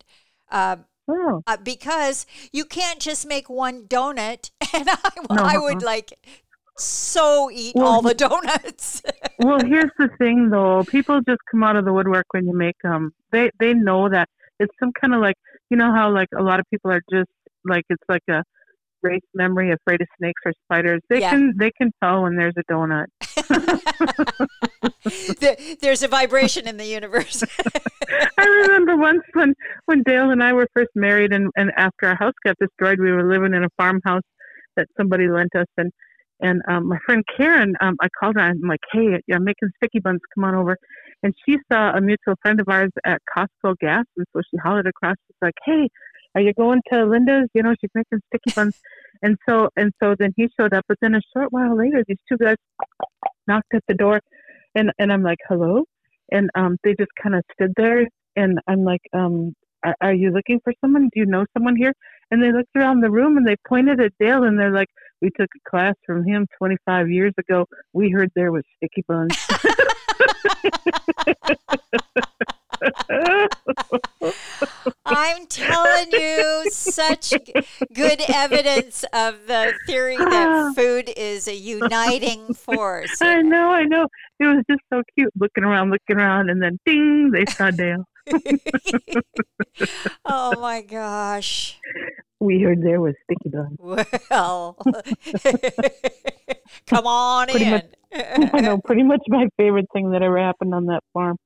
um, 0.50 0.86
Oh, 1.08 1.42
uh, 1.46 1.56
because 1.56 2.26
you 2.52 2.64
can't 2.64 3.00
just 3.00 3.26
make 3.26 3.50
one 3.50 3.86
donut 3.86 4.50
and 4.74 4.88
I, 4.88 5.10
No, 5.30 5.44
I 5.44 5.58
would 5.58 5.82
uh-uh. 5.82 5.86
like 5.86 6.18
so 6.76 7.50
eat 7.52 7.76
Well, 7.76 7.86
all 7.86 8.02
the 8.02 8.14
donuts. 8.14 9.02
well, 9.38 9.60
here's 9.60 9.90
the 9.98 10.08
thing, 10.18 10.50
though. 10.50 10.84
People 10.84 11.20
just 11.28 11.40
come 11.50 11.62
out 11.62 11.76
of 11.76 11.84
the 11.84 11.92
woodwork 11.92 12.26
when 12.32 12.46
you 12.46 12.54
make 12.56 12.76
them. 12.82 13.12
They 13.30 13.50
they 13.58 13.74
know 13.74 14.08
that 14.08 14.28
it's 14.58 14.74
some 14.78 14.92
kind 15.00 15.14
of 15.14 15.20
like 15.20 15.36
you 15.70 15.76
know 15.76 15.92
how 15.92 16.10
like 16.12 16.28
a 16.38 16.42
lot 16.42 16.60
of 16.60 16.66
people 16.70 16.90
are 16.90 17.02
just 17.10 17.30
like 17.64 17.84
it's 17.88 18.02
like 18.08 18.22
a 18.28 18.42
race 19.02 19.22
memory, 19.34 19.72
afraid 19.72 20.00
of 20.02 20.08
snakes 20.18 20.42
or 20.46 20.52
spiders. 20.64 21.00
They 21.10 21.20
Yeah. 21.20 21.30
can 21.30 21.54
they 21.58 21.70
can 21.72 21.92
tell 22.02 22.22
when 22.22 22.36
there's 22.36 22.54
a 22.58 22.64
donut. 22.72 23.06
There- 25.40 25.56
There's 25.80 26.02
a 26.02 26.08
vibration 26.08 26.66
in 26.68 26.76
the 26.76 26.86
universe. 26.86 27.42
I 28.38 28.44
remember 28.44 28.96
once 28.96 29.22
when 29.34 29.54
when 29.86 30.02
Dale 30.04 30.30
and 30.30 30.42
I 30.42 30.52
were 30.52 30.66
first 30.74 30.90
married, 30.94 31.32
and 31.32 31.50
and 31.56 31.70
after 31.76 32.06
our 32.08 32.16
house 32.16 32.34
got 32.44 32.56
destroyed, 32.60 33.00
we 33.00 33.10
were 33.12 33.28
living 33.30 33.54
in 33.54 33.64
a 33.64 33.68
farmhouse 33.76 34.22
that 34.76 34.86
somebody 34.96 35.28
lent 35.28 35.54
us, 35.56 35.66
and 35.76 35.90
and 36.40 36.62
um, 36.68 36.88
my 36.88 36.98
friend 37.06 37.22
Karen, 37.36 37.74
um, 37.80 37.96
I 38.00 38.08
called 38.18 38.36
her. 38.36 38.40
And 38.42 38.60
I'm 38.62 38.68
like, 38.68 38.80
hey, 38.92 39.20
I'm 39.32 39.44
making 39.44 39.70
sticky 39.76 40.00
buns. 40.00 40.20
Come 40.34 40.44
on 40.44 40.54
over. 40.54 40.76
And 41.22 41.32
she 41.46 41.56
saw 41.70 41.92
a 41.96 42.00
mutual 42.00 42.34
friend 42.42 42.60
of 42.60 42.68
ours 42.68 42.90
at 43.06 43.20
Costco 43.36 43.76
gas, 43.80 44.04
and 44.16 44.26
so 44.34 44.42
she 44.50 44.56
hollered 44.62 44.86
across. 44.88 45.16
She's 45.26 45.36
like, 45.40 45.54
hey, 45.64 45.88
are 46.34 46.40
you 46.40 46.52
going 46.54 46.80
to 46.92 47.04
Linda's? 47.04 47.48
You 47.54 47.62
know, 47.62 47.74
she's 47.80 47.90
making 47.94 48.20
sticky 48.28 48.54
buns. 48.54 48.80
And 49.22 49.36
so 49.48 49.68
and 49.76 49.92
so 50.02 50.14
then 50.18 50.32
he 50.36 50.48
showed 50.58 50.74
up, 50.74 50.84
but 50.88 50.98
then 51.00 51.14
a 51.14 51.20
short 51.34 51.52
while 51.52 51.76
later, 51.76 52.04
these 52.06 52.18
two 52.28 52.36
guys 52.36 52.56
knocked 53.46 53.72
at 53.74 53.84
the 53.86 53.94
door, 53.94 54.20
and 54.74 54.90
and 54.98 55.12
I'm 55.12 55.22
like, 55.22 55.38
hello, 55.48 55.84
and 56.32 56.50
um, 56.56 56.76
they 56.82 56.94
just 56.98 57.12
kind 57.22 57.36
of 57.36 57.44
stood 57.54 57.72
there, 57.76 58.08
and 58.34 58.58
I'm 58.66 58.84
like, 58.84 59.02
um, 59.12 59.54
are, 59.84 59.94
are 60.00 60.14
you 60.14 60.30
looking 60.30 60.60
for 60.64 60.72
someone? 60.80 61.08
Do 61.14 61.20
you 61.20 61.26
know 61.26 61.44
someone 61.54 61.76
here? 61.76 61.92
And 62.30 62.42
they 62.42 62.50
looked 62.50 62.74
around 62.74 63.02
the 63.02 63.10
room 63.10 63.36
and 63.36 63.46
they 63.46 63.56
pointed 63.68 64.00
at 64.00 64.12
Dale, 64.18 64.44
and 64.44 64.58
they're 64.58 64.72
like, 64.72 64.88
we 65.20 65.28
took 65.38 65.50
a 65.54 65.70
class 65.70 65.94
from 66.04 66.26
him 66.26 66.46
25 66.58 67.10
years 67.10 67.34
ago. 67.38 67.66
We 67.92 68.10
heard 68.10 68.30
there 68.34 68.50
was 68.50 68.64
sticky 68.76 69.04
buns. 69.06 69.36
I'm 75.04 75.46
telling 75.46 76.12
you, 76.12 76.64
such 76.70 77.32
good 77.92 78.20
evidence 78.28 79.04
of 79.12 79.46
the 79.46 79.72
theory 79.86 80.16
that 80.16 80.72
food 80.76 81.12
is 81.16 81.48
a 81.48 81.54
uniting 81.54 82.54
force. 82.54 83.20
I 83.20 83.42
know, 83.42 83.70
I 83.70 83.84
know. 83.84 84.06
It 84.38 84.44
was 84.44 84.64
just 84.70 84.82
so 84.92 85.02
cute 85.16 85.32
looking 85.38 85.64
around, 85.64 85.90
looking 85.90 86.16
around, 86.16 86.50
and 86.50 86.62
then 86.62 86.78
ding, 86.86 87.30
they 87.32 87.44
saw 87.46 87.70
Dale. 87.70 88.04
oh 90.24 90.58
my 90.60 90.82
gosh. 90.82 91.78
we 92.38 92.60
heard 92.62 92.82
there 92.82 93.00
was 93.00 93.14
sticky 93.24 93.48
buns. 93.50 93.76
Well, 94.30 94.76
come 96.86 97.06
on 97.06 97.48
Pretty 97.48 97.64
in. 97.64 97.70
much- 97.72 97.84
I 98.14 98.60
know, 98.60 98.78
pretty 98.78 99.02
much 99.02 99.22
my 99.28 99.48
favorite 99.56 99.86
thing 99.92 100.10
that 100.10 100.22
ever 100.22 100.38
happened 100.38 100.74
on 100.74 100.86
that 100.86 101.00
farm. 101.14 101.36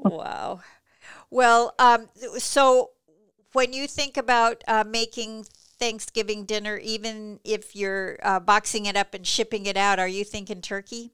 Wow. 0.00 0.60
Well, 1.30 1.74
um, 1.78 2.08
so 2.38 2.90
when 3.52 3.72
you 3.72 3.86
think 3.86 4.16
about 4.16 4.62
uh, 4.68 4.84
making 4.86 5.44
Thanksgiving 5.78 6.44
dinner, 6.44 6.76
even 6.78 7.40
if 7.44 7.74
you're 7.76 8.18
uh, 8.22 8.40
boxing 8.40 8.86
it 8.86 8.96
up 8.96 9.14
and 9.14 9.26
shipping 9.26 9.66
it 9.66 9.76
out, 9.76 9.98
are 9.98 10.08
you 10.08 10.24
thinking 10.24 10.60
turkey? 10.62 11.12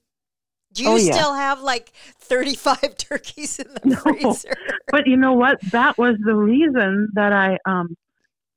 Do 0.73 0.85
you 0.85 0.90
Oh, 0.90 0.97
yeah. 0.97 1.14
still 1.14 1.35
have 1.35 1.61
like 1.61 1.92
35 2.20 2.97
turkeys 2.99 3.58
in 3.58 3.75
the 3.75 3.80
No. 3.85 3.97
freezer? 3.97 4.54
But 4.90 5.06
you 5.06 5.16
know 5.16 5.35
what? 5.35 5.58
That 5.73 5.97
was 5.99 6.16
the 6.25 6.35
reason 6.35 7.08
that 7.14 7.32
I 7.32 7.58
um 7.70 7.94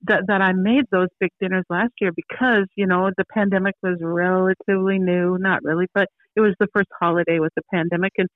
that 0.03 0.23
that 0.27 0.41
I 0.41 0.53
made 0.53 0.85
those 0.91 1.07
big 1.19 1.31
dinners 1.39 1.65
last 1.69 1.93
year 2.01 2.11
because 2.15 2.65
you 2.75 2.87
know 2.87 3.11
the 3.17 3.25
pandemic 3.33 3.75
was 3.83 3.97
relatively 4.01 4.99
new, 4.99 5.37
not 5.39 5.63
really, 5.63 5.87
but 5.93 6.07
it 6.35 6.41
was 6.41 6.55
the 6.59 6.67
first 6.73 6.89
holiday 6.99 7.39
with 7.39 7.53
the 7.55 7.63
pandemic, 7.73 8.13
and 8.17 8.29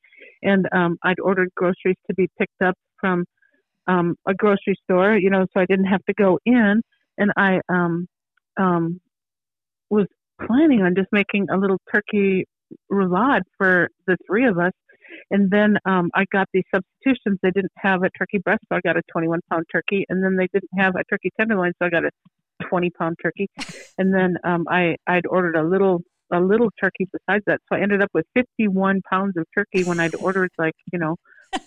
and 0.46 0.68
um, 0.72 0.98
I'd 1.04 1.20
ordered 1.20 1.50
groceries 1.56 1.98
to 2.08 2.14
be 2.16 2.30
picked 2.38 2.62
up 2.64 2.76
from 3.00 3.26
um, 3.88 4.16
a 4.28 4.34
grocery 4.34 4.76
store, 4.84 5.18
you 5.18 5.30
know, 5.30 5.46
so 5.54 5.60
I 5.60 5.66
didn't 5.66 5.86
have 5.86 6.04
to 6.06 6.14
go 6.14 6.40
in, 6.46 6.82
and 7.18 7.32
I 7.36 7.60
um 7.70 8.08
um 8.58 9.02
was 9.90 10.08
planning 10.46 10.82
on 10.82 10.96
just 10.96 11.10
making 11.12 11.48
a 11.52 11.58
little 11.58 11.78
turkey 11.94 12.46
roulade 12.92 13.42
for 13.58 13.90
the 14.08 14.18
three 14.28 14.48
of 14.48 14.58
us. 14.58 14.74
And 15.32 15.50
then 15.50 15.78
um, 15.86 16.10
I 16.14 16.26
got 16.32 16.48
these 16.54 16.64
substitutions. 16.74 17.40
They 17.42 17.52
didn't 17.52 17.72
have 17.78 18.04
a 18.04 18.10
turkey 18.18 18.40
breast, 18.40 18.62
so 18.68 18.76
I 18.76 18.82
got 18.82 18.98
a 18.98 19.02
21 19.12 19.40
pound 19.50 19.66
turkey. 19.72 20.06
And 20.10 20.24
then 20.24 20.36
they 20.36 20.48
didn't 20.52 20.72
have 20.78 20.96
a 20.96 21.04
turkey 21.10 21.30
tenderloin, 21.40 21.74
so 21.80 21.86
I 21.86 21.90
got 21.90 22.04
a 22.06 22.12
20 22.70 22.90
pound 22.92 23.18
turkey. 23.22 23.48
And 23.98 24.14
then 24.14 24.38
um, 24.44 24.66
I 24.70 24.96
I'd 25.08 25.26
ordered 25.28 25.56
a 25.56 25.64
little 25.64 26.02
a 26.32 26.40
little 26.40 26.70
turkey 26.82 27.08
besides 27.12 27.44
that, 27.48 27.60
so 27.70 27.78
I 27.78 27.82
ended 27.82 28.02
up 28.02 28.10
with 28.14 28.26
51 28.34 29.02
pounds 29.10 29.34
of 29.38 29.46
turkey 29.58 29.84
when 29.84 30.00
I'd 30.00 30.16
ordered 30.16 30.52
like 30.58 30.74
you 30.92 31.00
know 31.00 31.16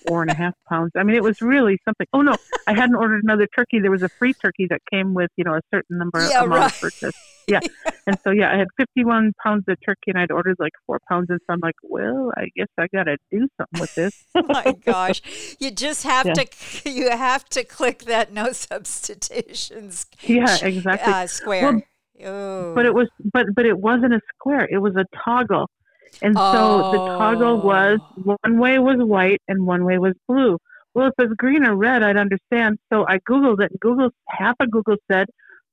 four 0.07 0.23
and 0.23 0.31
a 0.31 0.35
half 0.35 0.55
pounds. 0.69 0.93
I 0.97 1.03
mean, 1.03 1.17
it 1.17 1.23
was 1.23 1.37
really 1.41 1.79
something. 1.87 2.07
Oh 2.13 2.21
no, 2.23 2.37
I 2.67 2.75
hadn't 2.75 2.97
ordered 2.97 3.23
another 3.25 3.47
turkey. 3.57 3.79
There 3.81 3.91
was 3.91 4.03
a 4.03 4.11
free 4.19 4.35
turkey 4.45 4.67
that 4.71 4.81
came 4.93 5.15
with 5.15 5.31
you 5.37 5.45
know 5.45 5.55
a 5.55 5.61
certain 5.75 5.99
number 5.99 6.21
Yeah, 6.31 6.45
amount 6.45 6.61
right. 6.61 6.67
of 6.67 6.81
purchase. 6.81 7.13
Yeah, 7.51 7.61
and 8.07 8.19
so 8.27 8.31
yeah, 8.31 8.53
I 8.53 8.59
had 8.59 8.67
51 8.77 9.33
pounds 9.43 9.65
of 9.69 9.79
turkey, 9.83 10.09
and 10.09 10.19
I'd 10.19 10.31
ordered 10.31 10.57
like 10.59 10.73
four 10.87 10.99
pounds, 11.09 11.29
and 11.31 11.41
so 11.47 11.55
I'm 11.55 11.61
like, 11.63 11.77
well, 11.83 12.31
I 12.37 12.49
guess 12.55 12.67
I 12.79 12.89
got 12.95 13.05
to 13.05 13.17
do 13.33 13.49
something 13.57 13.81
with 13.81 13.89
this. 13.97 14.11
My 14.49 14.75
gosh, 14.85 15.23
you 15.59 15.71
just 15.71 16.03
have 16.03 16.27
Yeah. 16.27 16.35
to 16.35 16.47
you 16.91 17.09
have 17.09 17.49
to 17.49 17.65
click 17.65 18.01
that 18.01 18.35
no 18.35 18.53
substitutions 18.53 20.05
yeah, 20.25 20.59
exactly. 20.63 21.11
uh, 21.11 21.27
square. 21.27 21.83
Oh. 22.25 22.75
but 22.75 22.85
it 22.87 22.95
was 22.95 23.09
but 23.33 23.47
but 23.55 23.67
it 23.67 23.79
wasn't 23.79 24.15
a 24.15 24.21
square. 24.35 24.67
It 24.71 24.79
was 24.79 24.97
a 24.97 25.05
toggle. 25.25 25.69
And 26.23 26.35
so 26.37 26.91
the 26.93 26.99
toggle 26.99 27.61
oh. 27.63 27.67
was 27.67 27.99
Oh. 28.27 28.37
one 28.43 28.59
way 28.59 28.79
was 28.79 28.97
white 28.99 29.43
and 29.49 29.67
one 29.67 29.85
way 29.85 29.99
was 29.99 30.15
blue. 30.27 30.59
Well 30.95 31.09
if 31.09 31.15
it 31.19 31.29
was 31.29 31.37
green 31.37 31.65
or 31.65 31.77
red 31.77 32.03
i'd 32.03 32.17
understand. 32.17 32.79
So 32.93 33.07
i 33.09 33.19
googled 33.19 33.61
it. 33.61 33.71
And 33.71 33.81
google 33.81 34.11
half 34.29 34.57
of 34.61 34.71
google 34.71 34.97
said 35.11 35.29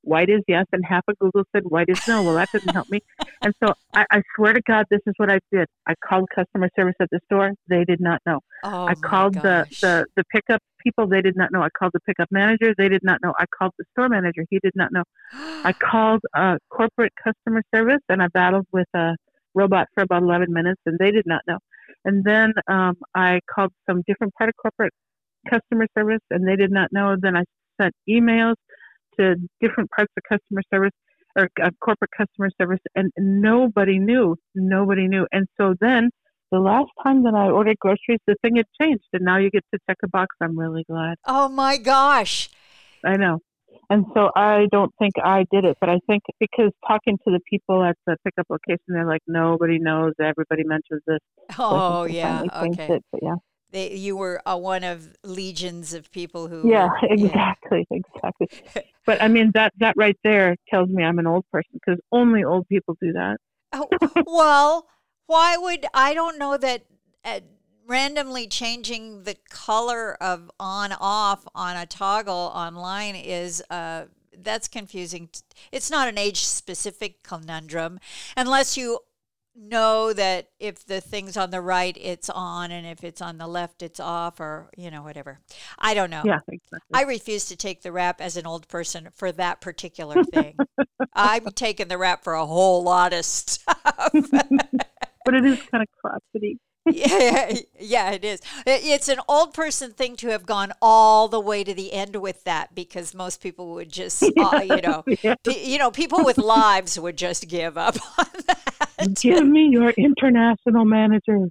white 0.05 0.29
is 0.29 0.41
yes 0.47 0.65
and 0.71 0.83
half 0.85 1.03
of 1.07 1.17
google 1.19 1.43
said 1.53 1.63
white 1.65 1.89
is 1.89 1.99
no 2.07 2.23
well 2.23 2.35
that 2.35 2.49
didn't 2.53 2.73
help 2.73 2.89
me 2.89 2.99
and 3.41 3.53
so 3.63 3.73
I, 3.93 4.05
I 4.11 4.21
swear 4.35 4.53
to 4.53 4.61
god 4.67 4.85
this 4.89 5.01
is 5.05 5.13
what 5.17 5.31
i 5.31 5.39
did 5.51 5.67
i 5.87 5.93
called 6.07 6.29
customer 6.33 6.69
service 6.75 6.95
at 7.01 7.09
the 7.11 7.19
store 7.27 7.51
they 7.69 7.83
did 7.83 7.99
not 7.99 8.21
know 8.25 8.39
Oh, 8.65 8.87
I 8.87 8.95
called 8.95 9.35
the, 9.35 9.67
the 9.81 10.05
the 10.15 10.23
pickup 10.31 10.59
people. 10.79 11.07
They 11.07 11.21
did 11.21 11.35
not 11.35 11.51
know. 11.51 11.61
I 11.61 11.69
called 11.77 11.91
the 11.93 11.99
pickup 11.99 12.29
manager. 12.31 12.73
They 12.75 12.89
did 12.89 13.03
not 13.03 13.19
know. 13.21 13.31
I 13.37 13.45
called 13.55 13.73
the 13.77 13.85
store 13.91 14.09
manager. 14.09 14.43
He 14.49 14.57
did 14.63 14.73
not 14.73 14.91
know. 14.91 15.03
I 15.31 15.71
called 15.79 16.21
uh, 16.35 16.57
corporate 16.71 17.13
customer 17.23 17.61
service 17.73 18.01
and 18.09 18.23
I 18.23 18.27
battled 18.33 18.65
with 18.71 18.87
a 18.95 19.15
robot 19.53 19.87
for 19.93 20.01
about 20.01 20.23
11 20.23 20.51
minutes 20.51 20.81
and 20.87 20.97
they 20.97 21.11
did 21.11 21.25
not 21.27 21.41
know. 21.47 21.59
And 22.05 22.23
then 22.23 22.53
um, 22.67 22.95
I 23.13 23.39
called 23.53 23.71
some 23.87 24.01
different 24.07 24.33
part 24.33 24.49
of 24.49 24.55
corporate 24.59 24.93
customer 25.47 25.85
service 25.95 26.21
and 26.31 26.47
they 26.47 26.55
did 26.55 26.71
not 26.71 26.91
know. 26.91 27.15
Then 27.21 27.37
I 27.37 27.43
sent 27.79 27.93
emails 28.09 28.55
to 29.19 29.35
different 29.61 29.89
parts 29.91 30.11
of 30.17 30.23
customer 30.27 30.61
service 30.73 30.93
or 31.37 31.49
uh, 31.61 31.69
corporate 31.83 32.11
customer 32.15 32.49
service 32.59 32.79
and 32.95 33.11
nobody 33.17 33.99
knew. 33.99 34.35
Nobody 34.53 35.07
knew. 35.07 35.27
And 35.31 35.47
so 35.57 35.75
then 35.79 36.09
the 36.51 36.59
last 36.59 36.89
time 37.03 37.23
that 37.23 37.33
I 37.33 37.49
ordered 37.49 37.77
groceries, 37.79 38.19
the 38.27 38.35
thing 38.41 38.55
had 38.55 38.65
changed 38.81 39.03
and 39.13 39.25
now 39.25 39.37
you 39.37 39.49
get 39.49 39.63
to 39.73 39.79
check 39.89 39.97
a 40.03 40.07
box. 40.07 40.35
I'm 40.41 40.57
really 40.57 40.85
glad. 40.89 41.15
oh 41.25 41.49
my 41.49 41.77
gosh. 41.77 42.49
I 43.03 43.17
know. 43.17 43.39
And 43.89 44.05
so 44.15 44.31
I 44.35 44.67
don't 44.71 44.91
think 44.97 45.13
I 45.23 45.45
did 45.51 45.63
it, 45.63 45.77
but 45.79 45.89
I 45.89 45.99
think 46.07 46.23
because 46.39 46.71
talking 46.87 47.17
to 47.27 47.31
the 47.31 47.39
people 47.47 47.83
at 47.83 47.95
the 48.07 48.17
pickup 48.23 48.47
location, 48.49 48.79
they're 48.87 49.05
like, 49.05 49.21
nobody 49.27 49.77
knows. 49.77 50.13
Everybody 50.19 50.63
mentions 50.63 51.01
this. 51.05 51.19
Oh 51.59 52.05
yeah. 52.05 52.43
Okay. 52.55 52.95
It, 52.95 53.03
but 53.11 53.21
yeah. 53.21 53.35
They, 53.75 53.93
you 53.93 54.15
were 54.15 54.41
uh, 54.45 54.55
one 54.55 54.85
of 54.85 55.13
legions 55.25 55.93
of 55.93 56.09
people 56.09 56.47
who. 56.47 56.69
Yeah, 56.69 56.87
were- 56.87 57.13
exactly, 57.13 57.85
exactly. 57.91 58.47
But 59.05 59.21
I 59.21 59.27
mean, 59.27 59.51
that 59.53 59.73
that 59.79 59.95
right 59.97 60.17
there 60.23 60.55
tells 60.69 60.87
me 60.87 61.03
I'm 61.03 61.19
an 61.19 61.27
old 61.27 61.43
person 61.51 61.71
because 61.73 61.99
only 62.09 62.45
old 62.45 62.69
people 62.69 62.95
do 63.01 63.11
that. 63.11 63.37
Oh, 63.73 63.89
well, 64.25 64.87
why 65.27 65.57
would 65.57 65.85
I 65.93 66.13
don't 66.13 66.39
know 66.39 66.55
that 66.55 66.85
uh, 67.25 67.41
randomly 67.85 68.47
changing 68.47 69.23
the 69.23 69.35
color 69.49 70.13
of 70.23 70.49
on 70.57 70.93
off 70.97 71.45
on 71.53 71.75
a 71.75 71.85
toggle 71.85 72.53
online 72.55 73.15
is 73.15 73.61
uh 73.69 74.05
that's 74.41 74.69
confusing. 74.69 75.27
It's 75.73 75.91
not 75.91 76.07
an 76.07 76.17
age 76.17 76.45
specific 76.45 77.23
conundrum 77.23 77.99
unless 78.37 78.77
you 78.77 78.99
know 79.55 80.11
that 80.13 80.49
if 80.59 80.85
the 80.85 80.99
thing's 80.99 81.37
on 81.37 81.49
the 81.49 81.61
right 81.61 81.97
it's 81.99 82.29
on 82.29 82.71
and 82.71 82.85
if 82.85 83.03
it's 83.03 83.21
on 83.21 83.37
the 83.37 83.47
left 83.47 83.81
it's 83.81 83.99
off 83.99 84.39
or 84.39 84.69
you 84.77 84.91
know 84.91 85.03
whatever. 85.03 85.39
I 85.79 85.93
don't 85.93 86.09
know. 86.09 86.23
Yeah, 86.25 86.39
exactly. 86.47 86.79
I 86.93 87.03
refuse 87.03 87.45
to 87.45 87.55
take 87.55 87.81
the 87.81 87.91
rap 87.91 88.19
as 88.19 88.37
an 88.37 88.45
old 88.45 88.67
person 88.67 89.09
for 89.13 89.31
that 89.33 89.61
particular 89.61 90.23
thing. 90.23 90.57
I'm 91.13 91.45
taking 91.51 91.87
the 91.87 91.97
rap 91.97 92.23
for 92.23 92.33
a 92.33 92.45
whole 92.45 92.83
lot 92.83 93.13
of 93.13 93.23
stuff. 93.25 93.75
but 94.13 95.33
it 95.33 95.45
is 95.45 95.61
kind 95.71 95.83
of 95.83 95.87
crotchety. 96.01 96.59
yeah, 96.91 97.51
yeah, 97.79 98.11
it 98.11 98.23
is. 98.23 98.41
It's 98.67 99.07
an 99.07 99.17
old 99.27 99.53
person 99.53 99.91
thing 99.91 100.15
to 100.17 100.27
have 100.29 100.45
gone 100.45 100.71
all 100.81 101.27
the 101.27 101.39
way 101.39 101.63
to 101.63 101.73
the 101.73 101.91
end 101.93 102.15
with 102.17 102.43
that 102.43 102.75
because 102.75 103.13
most 103.15 103.41
people 103.41 103.73
would 103.73 103.89
just, 103.91 104.21
uh, 104.37 104.61
you 104.63 104.81
know, 104.81 105.03
Yeah. 105.23 105.35
pe- 105.43 105.65
you 105.65 105.79
know, 105.79 105.89
people 105.89 106.23
with 106.23 106.37
lives 106.37 106.99
would 106.99 107.17
just 107.17 107.47
give 107.47 107.77
up 107.77 107.95
on 108.19 108.25
that. 108.47 109.17
Give 109.19 109.45
me 109.47 109.67
your 109.69 109.89
international 109.97 110.85
manager. 110.85 111.49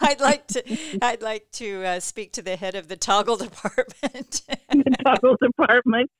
I'd 0.00 0.20
like 0.20 0.46
to, 0.48 0.62
I'd 1.02 1.22
like 1.22 1.50
to 1.52 1.84
uh, 1.84 2.00
speak 2.00 2.32
to 2.32 2.42
the 2.42 2.56
head 2.56 2.74
of 2.74 2.88
the 2.88 2.96
toggle 2.96 3.36
department. 3.36 4.42
the 4.70 4.96
toggle 5.04 5.36
department. 5.42 6.10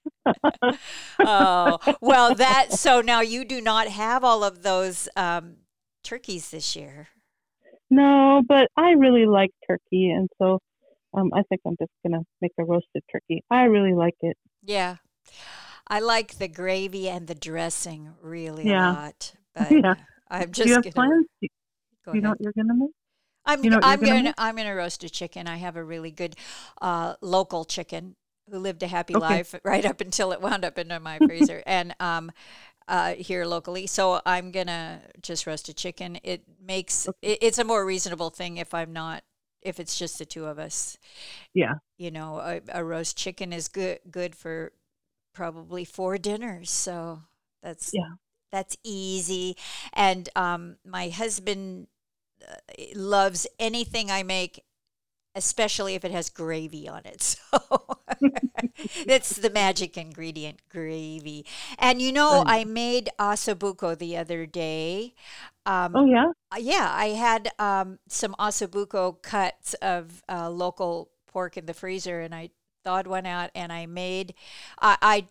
Oh, 1.21 1.79
well, 2.01 2.35
that 2.35 2.73
so 2.73 3.01
now 3.01 3.21
you 3.21 3.45
do 3.45 3.61
not 3.61 3.89
have 3.89 4.25
all 4.25 4.45
of 4.45 4.63
those 4.63 5.09
um, 5.17 5.57
turkeys 6.03 6.51
this 6.51 6.77
year. 6.77 7.09
No, 7.91 8.43
but 8.47 8.69
I 8.77 8.91
really 8.93 9.27
like 9.27 9.51
turkey, 9.67 10.11
and 10.11 10.29
so 10.39 10.59
um, 11.15 11.31
I 11.35 11.43
think 11.49 11.63
I'm 11.67 11.77
just 11.81 11.93
gonna 12.05 12.23
make 12.41 12.53
a 12.59 12.65
roasted 12.65 13.03
turkey. 13.11 13.43
I 13.51 13.65
really 13.65 13.95
like 13.95 14.17
it. 14.21 14.37
Yeah. 14.63 14.97
I 15.87 16.01
like 16.01 16.35
the 16.37 16.49
gravy 16.49 17.09
and 17.09 17.27
the 17.27 17.35
dressing 17.35 18.15
really 18.21 18.69
Yeah. 18.69 18.91
a 18.91 18.95
lot. 18.95 19.33
But 19.55 19.71
Yeah. 19.85 19.95
I'm 20.31 20.53
just. 20.53 20.65
Do 20.65 20.69
you 20.69 20.75
have 20.75 20.85
gonna 20.85 20.93
plans? 20.95 21.27
Do 21.41 21.49
go 22.05 22.13
you 22.13 22.21
know 22.21 22.31
what 22.31 22.41
you're 22.41 22.53
gonna 22.53 22.75
make? 22.75 22.91
I'm 23.47 23.65
you 23.65 23.71
know 23.71 23.81
I'm 23.83 24.01
gonna 24.01 24.17
gonna? 24.17 24.35
I'm 24.37 24.57
gonna 24.57 24.75
roast 24.75 25.03
a 25.05 25.09
chicken. 25.09 25.47
I 25.49 25.57
have 25.57 25.77
a 25.77 25.83
really 25.85 26.11
good 26.11 26.37
uh, 26.83 27.15
local 27.23 27.65
chicken 27.65 28.17
who 28.51 28.59
lived 28.59 28.83
a 28.83 28.89
happy 28.89 29.17
Okay. 29.17 29.19
life 29.19 29.55
right 29.65 29.85
up 29.85 30.01
until 30.01 30.33
it 30.33 30.41
wound 30.41 30.65
up 30.65 30.79
into 30.79 30.99
my 31.01 31.21
freezer 31.21 31.63
and 31.67 31.95
um 32.01 32.31
uh, 32.89 33.15
here 33.15 33.45
locally. 33.47 33.87
So 33.87 34.21
I'm 34.27 34.51
gonna 34.51 35.01
just 35.23 35.47
roast 35.47 35.69
a 35.69 35.75
chicken. 35.75 36.19
It 36.25 36.43
makes 36.63 37.09
it, 37.23 37.39
it's 37.43 37.59
a 37.59 37.65
more 37.65 37.85
reasonable 37.85 38.31
thing 38.31 38.59
if 38.59 38.75
I'm 38.75 38.93
not 38.93 39.23
if 39.63 39.79
it's 39.81 39.99
just 39.99 40.19
the 40.19 40.27
two 40.27 40.47
of 40.47 40.59
us. 40.59 40.99
Yeah. 41.55 41.75
You 41.99 42.11
know, 42.11 42.39
a, 42.39 42.61
a 42.73 42.85
roast 42.85 43.17
chicken 43.17 43.53
is 43.53 43.69
good 43.69 43.99
good 44.11 44.35
for 44.37 44.73
probably 45.35 45.85
four 45.85 46.19
dinners. 46.19 46.71
So 46.71 47.23
that's 47.63 47.97
Yeah. 47.97 48.15
that's 48.53 48.77
easy. 48.85 49.57
And 49.95 50.29
um, 50.37 50.77
my 50.85 51.09
husband 51.11 51.89
uh, 52.49 52.55
loves 52.95 53.47
anything 53.59 54.11
I 54.11 54.23
make, 54.23 54.63
especially 55.35 55.95
if 55.95 56.05
it 56.05 56.11
has 56.11 56.31
gravy 56.31 56.89
on 56.89 57.03
it. 57.05 57.37
So 57.51 57.99
it's 59.07 59.37
the 59.37 59.51
magic 59.51 59.97
ingredient 59.97 60.61
gravy. 60.69 61.45
And 61.79 62.01
you 62.01 62.13
know, 62.13 62.43
I 62.47 62.65
made 62.65 63.11
ossobuco 63.19 63.97
the 63.97 64.17
other 64.17 64.47
day. 64.47 65.15
Um, 65.67 65.95
oh 65.95 66.05
yeah. 66.05 66.33
Yeah, 66.59 66.91
I 66.91 67.09
had 67.09 67.51
um, 67.59 67.99
some 68.09 68.35
ossobuco 68.39 69.21
cuts 69.23 69.75
of 69.75 70.23
uh, 70.29 70.51
local 70.51 71.11
pork 71.27 71.57
in 71.57 71.67
the 71.67 71.75
freezer, 71.75 72.21
and 72.21 72.35
I 72.35 72.51
thawed 72.85 73.07
one 73.07 73.27
out, 73.27 73.51
and 73.55 73.73
I 73.73 73.87
made. 73.87 74.35
I, 74.81 74.97
I 75.03 75.29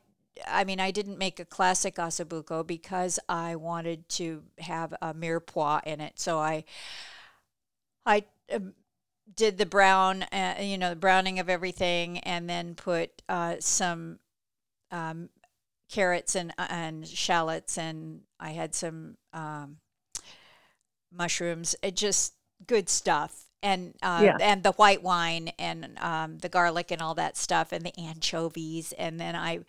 I 0.47 0.63
mean, 0.63 0.79
I 0.79 0.91
didn't 0.91 1.17
make 1.17 1.39
a 1.39 1.45
classic 1.45 1.95
ossobuco 1.95 2.65
because 2.65 3.19
I 3.27 3.55
wanted 3.55 4.07
to 4.09 4.43
have 4.59 4.93
a 5.01 5.13
mirepoix 5.13 5.81
in 5.85 5.99
it. 5.99 6.19
So 6.19 6.37
I, 6.37 6.63
I 8.05 8.23
um, 8.53 8.73
did 9.35 9.57
the 9.57 9.65
brown, 9.65 10.23
uh, 10.23 10.55
you 10.59 10.77
know, 10.77 10.89
the 10.89 10.95
browning 10.95 11.39
of 11.39 11.49
everything, 11.49 12.19
and 12.19 12.49
then 12.49 12.75
put 12.75 13.21
uh, 13.29 13.55
some 13.59 14.19
um, 14.91 15.29
carrots 15.89 16.35
and 16.35 16.53
uh, 16.57 16.67
and 16.69 17.07
shallots, 17.07 17.77
and 17.77 18.21
I 18.39 18.51
had 18.51 18.73
some 18.73 19.17
um, 19.33 19.77
mushrooms. 21.11 21.75
It 21.81 21.95
just 21.95 22.33
good 22.65 22.89
stuff 22.89 23.47
and 23.61 23.93
uh, 24.01 24.21
yeah. 24.23 24.37
and 24.41 24.63
the 24.63 24.71
white 24.73 25.03
wine 25.03 25.49
and 25.59 25.97
um, 25.99 26.37
the 26.39 26.49
garlic 26.49 26.91
and 26.91 27.01
all 27.01 27.15
that 27.15 27.37
stuff 27.37 27.71
and 27.71 27.85
the 27.85 27.99
anchovies 27.99 28.93
and 28.93 29.19
then 29.19 29.35
I 29.35 29.59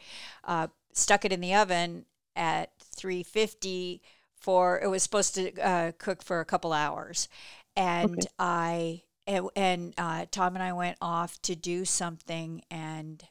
uh, 0.44 0.68
stuck 0.92 1.24
it 1.24 1.32
in 1.32 1.40
the 1.40 1.54
oven 1.54 2.04
at 2.36 2.70
350 2.96 4.02
for 4.36 4.80
it 4.80 4.88
was 4.88 5.02
supposed 5.02 5.34
to 5.34 5.52
uh, 5.60 5.92
cook 5.98 6.22
for 6.22 6.40
a 6.40 6.44
couple 6.44 6.72
hours 6.72 7.28
and 7.76 8.18
okay. 8.18 8.28
I 8.38 9.02
and, 9.28 9.48
and 9.54 9.94
uh, 9.96 10.26
Tom 10.30 10.56
and 10.56 10.62
I 10.62 10.72
went 10.72 10.96
off 11.00 11.40
to 11.42 11.54
do 11.54 11.84
something 11.84 12.62
and 12.70 13.22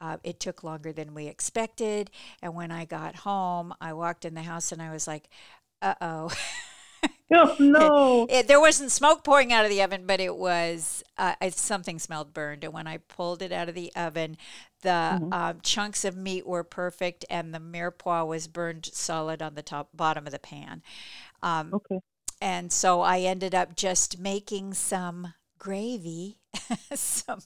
uh, 0.00 0.16
it 0.24 0.40
took 0.40 0.64
longer 0.64 0.92
than 0.92 1.14
we 1.14 1.26
expected 1.26 2.10
and 2.42 2.54
when 2.54 2.72
I 2.72 2.84
got 2.84 3.16
home 3.16 3.72
I 3.80 3.92
walked 3.92 4.24
in 4.24 4.34
the 4.34 4.42
house 4.42 4.72
and 4.72 4.82
I 4.82 4.90
was 4.90 5.06
like 5.06 5.28
uh 5.80 5.94
oh 6.00 6.32
oh 7.32 7.56
no! 7.58 8.26
It, 8.30 8.48
there 8.48 8.60
wasn't 8.60 8.90
smoke 8.90 9.24
pouring 9.24 9.52
out 9.52 9.64
of 9.64 9.70
the 9.70 9.82
oven, 9.82 10.06
but 10.06 10.20
it 10.20 10.36
was 10.36 11.02
uh, 11.18 11.34
something 11.50 11.98
smelled 11.98 12.32
burned. 12.32 12.64
And 12.64 12.72
when 12.72 12.86
I 12.86 12.98
pulled 12.98 13.42
it 13.42 13.52
out 13.52 13.68
of 13.68 13.74
the 13.74 13.92
oven, 13.94 14.36
the 14.82 14.88
mm-hmm. 14.88 15.32
um, 15.32 15.60
chunks 15.62 16.04
of 16.04 16.16
meat 16.16 16.46
were 16.46 16.64
perfect, 16.64 17.24
and 17.30 17.54
the 17.54 17.60
mirepoix 17.60 18.26
was 18.26 18.46
burned 18.46 18.86
solid 18.86 19.42
on 19.42 19.54
the 19.54 19.62
top 19.62 19.90
bottom 19.94 20.26
of 20.26 20.32
the 20.32 20.38
pan. 20.38 20.82
Um, 21.42 21.74
okay. 21.74 22.00
And 22.40 22.72
so 22.72 23.00
I 23.00 23.20
ended 23.20 23.54
up 23.54 23.76
just 23.76 24.18
making 24.18 24.74
some 24.74 25.34
gravy, 25.58 26.38
some 26.94 27.40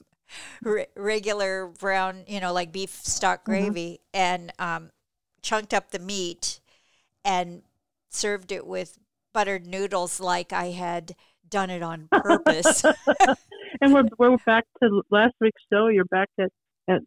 re- 0.61 0.87
regular 0.95 1.67
brown, 1.67 2.23
you 2.27 2.39
know, 2.39 2.53
like 2.53 2.71
beef 2.71 2.91
stock 2.91 3.41
mm-hmm. 3.41 3.51
gravy, 3.51 4.01
mm-hmm. 4.13 4.21
and 4.21 4.53
um, 4.59 4.91
chunked 5.41 5.73
up 5.73 5.91
the 5.91 5.99
meat 5.99 6.59
and 7.23 7.61
served 8.09 8.51
it 8.51 8.65
with 8.65 8.97
buttered 9.33 9.65
noodles 9.65 10.19
like 10.19 10.51
I 10.51 10.71
had 10.71 11.15
done 11.47 11.69
it 11.69 11.83
on 11.83 12.07
purpose. 12.11 12.83
and 13.81 13.93
we're 13.93 14.03
we're 14.17 14.37
back 14.45 14.65
to 14.81 15.03
last 15.09 15.35
week's 15.39 15.61
show. 15.71 15.87
You're 15.87 16.05
back 16.05 16.29
at, 16.39 16.45
at 16.45 16.51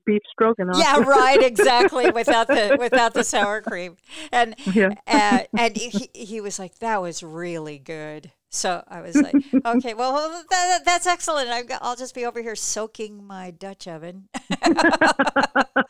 beef 0.07 0.23
stroganoff. 0.31 0.77
Yeah, 0.79 1.01
right, 1.01 1.43
exactly. 1.45 2.11
Without 2.11 2.47
the 2.47 2.77
without 2.79 3.15
the 3.15 3.25
sour 3.25 3.61
cream, 3.61 3.97
and 4.33 4.55
yeah. 4.73 4.95
uh, 5.07 5.41
and 5.57 5.77
he 5.77 6.09
he 6.15 6.41
was 6.41 6.59
like, 6.59 6.79
"That 6.79 7.01
was 7.03 7.23
really 7.23 7.79
good." 7.79 8.33
So 8.51 8.85
I 8.87 9.01
was 9.01 9.17
like, 9.17 9.35
"Okay, 9.65 9.95
well, 9.95 10.45
that, 10.51 10.83
that's 10.85 11.07
excellent. 11.07 11.51
I'll 11.81 11.97
just 11.97 12.15
be 12.15 12.25
over 12.25 12.41
here 12.41 12.55
soaking 12.55 13.27
my 13.27 13.51
Dutch 13.51 13.89
oven 13.89 14.29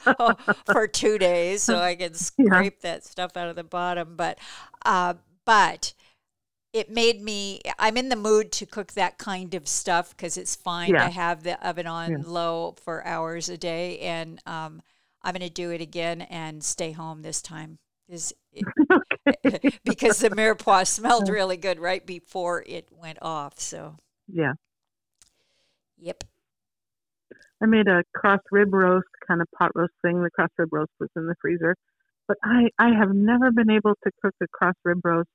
for 0.67 0.89
two 0.89 1.19
days, 1.19 1.63
so 1.63 1.79
I 1.79 1.95
can 1.95 2.15
scrape 2.15 2.79
yeah. 2.83 2.91
that 2.91 3.05
stuff 3.05 3.37
out 3.37 3.49
of 3.49 3.57
the 3.57 3.65
bottom." 3.65 4.17
But, 4.17 4.39
uh, 4.87 5.15
but 5.45 5.93
it 6.75 6.91
made 6.91 7.23
me 7.23 7.61
i'm 7.79 7.97
in 7.97 8.11
the 8.11 8.17
mood 8.17 8.53
to 8.53 8.67
cook 8.67 8.93
that 8.93 9.17
kind 9.17 9.55
of 9.55 9.67
stuff 9.67 10.11
because 10.11 10.37
it's 10.37 10.55
fine 10.55 10.91
yeah. 10.91 11.05
to 11.05 11.11
have 11.11 11.43
the 11.45 11.67
oven 11.67 11.87
on 11.87 12.11
yeah. 12.11 12.19
low 12.27 12.75
for 12.83 13.07
hours 13.07 13.49
a 13.49 13.57
day 13.57 14.01
and 14.01 14.43
um, 14.45 14.83
i'm 15.23 15.33
going 15.33 15.41
to 15.41 15.49
do 15.49 15.71
it 15.71 15.81
again 15.81 16.21
and 16.23 16.63
stay 16.63 16.93
home 16.93 17.23
this 17.23 17.41
time. 17.41 17.79
Is 18.07 18.35
because 19.85 20.19
the 20.19 20.29
mirepoix 20.31 20.87
smelled 20.87 21.31
really 21.31 21.57
good 21.57 21.79
right 21.79 22.05
before 22.05 22.63
it 22.67 22.89
went 22.91 23.19
off 23.23 23.59
so. 23.59 23.97
Yeah. 24.31 24.53
Yep. 25.97 26.25
I 27.63 27.67
made 27.67 27.87
a 27.87 28.03
cross 28.15 28.41
rib 28.51 28.75
roast 28.75 29.07
kind 29.27 29.41
of 29.41 29.47
pot 29.59 29.71
roast 29.75 29.95
thing. 30.03 30.23
The 30.23 30.29
cross 30.31 30.51
rib 30.59 30.69
roast 30.71 30.91
was 31.01 31.09
in 31.17 31.27
the 31.27 31.35
freezer 31.41 31.77
but 32.27 32.37
i 32.43 32.69
i 32.79 32.89
have 32.89 33.15
never 33.15 33.51
been 33.51 33.71
able 33.71 33.95
to 34.03 34.11
cook 34.23 34.35
a 34.43 34.47
cross 34.49 34.75
rib 34.85 35.01
roast 35.05 35.29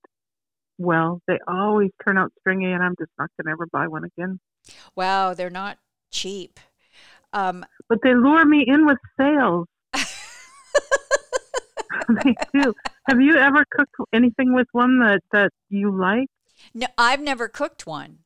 well. 0.80 1.22
They 1.28 1.38
always 1.48 1.92
turn 2.04 2.18
out 2.18 2.32
stringy, 2.39 2.72
and 2.72 2.82
I'm 2.82 2.96
just 3.00 3.12
not 3.20 3.30
going 3.38 3.46
to 3.46 3.52
ever 3.52 3.68
buy 3.72 3.88
one 3.88 4.06
again. 4.06 4.39
Wow, 4.96 5.34
they're 5.34 5.50
not 5.50 5.78
cheap. 6.12 6.60
Um, 7.34 7.63
but 7.88 8.00
they 8.04 8.15
lure 8.15 8.46
me 8.46 8.65
in 8.68 8.88
with 8.88 8.98
sales. 9.20 9.68
they 12.24 12.36
do. 12.54 12.74
Have 13.08 13.22
you 13.22 13.36
ever 13.36 13.65
cooked 13.72 13.96
anything 14.13 14.54
with 14.54 14.68
one 14.72 15.00
that 15.00 15.22
that 15.32 15.52
you 15.70 15.96
like? 15.96 16.28
No, 16.74 16.88
I've 16.98 17.22
never 17.22 17.48
cooked 17.48 17.86
one, 17.86 18.20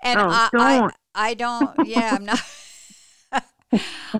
and 0.00 0.20
oh, 0.20 0.28
I, 0.28 0.48
don't. 0.52 0.94
I, 1.14 1.28
I 1.30 1.34
don't. 1.34 1.86
Yeah, 1.86 2.16
I'm 2.16 2.24
not. 2.24 2.40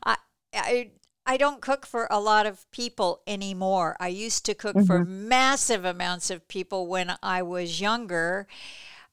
I, 0.04 0.16
I 0.54 0.90
I 1.28 1.36
don't 1.36 1.60
cook 1.60 1.84
for 1.84 2.08
a 2.10 2.18
lot 2.18 2.46
of 2.46 2.68
people 2.70 3.20
anymore. 3.26 3.98
I 4.00 4.08
used 4.08 4.46
to 4.46 4.54
cook 4.54 4.74
mm-hmm. 4.74 4.86
for 4.86 5.04
massive 5.04 5.84
amounts 5.84 6.30
of 6.30 6.48
people 6.48 6.86
when 6.86 7.18
I 7.22 7.42
was 7.42 7.82
younger 7.82 8.46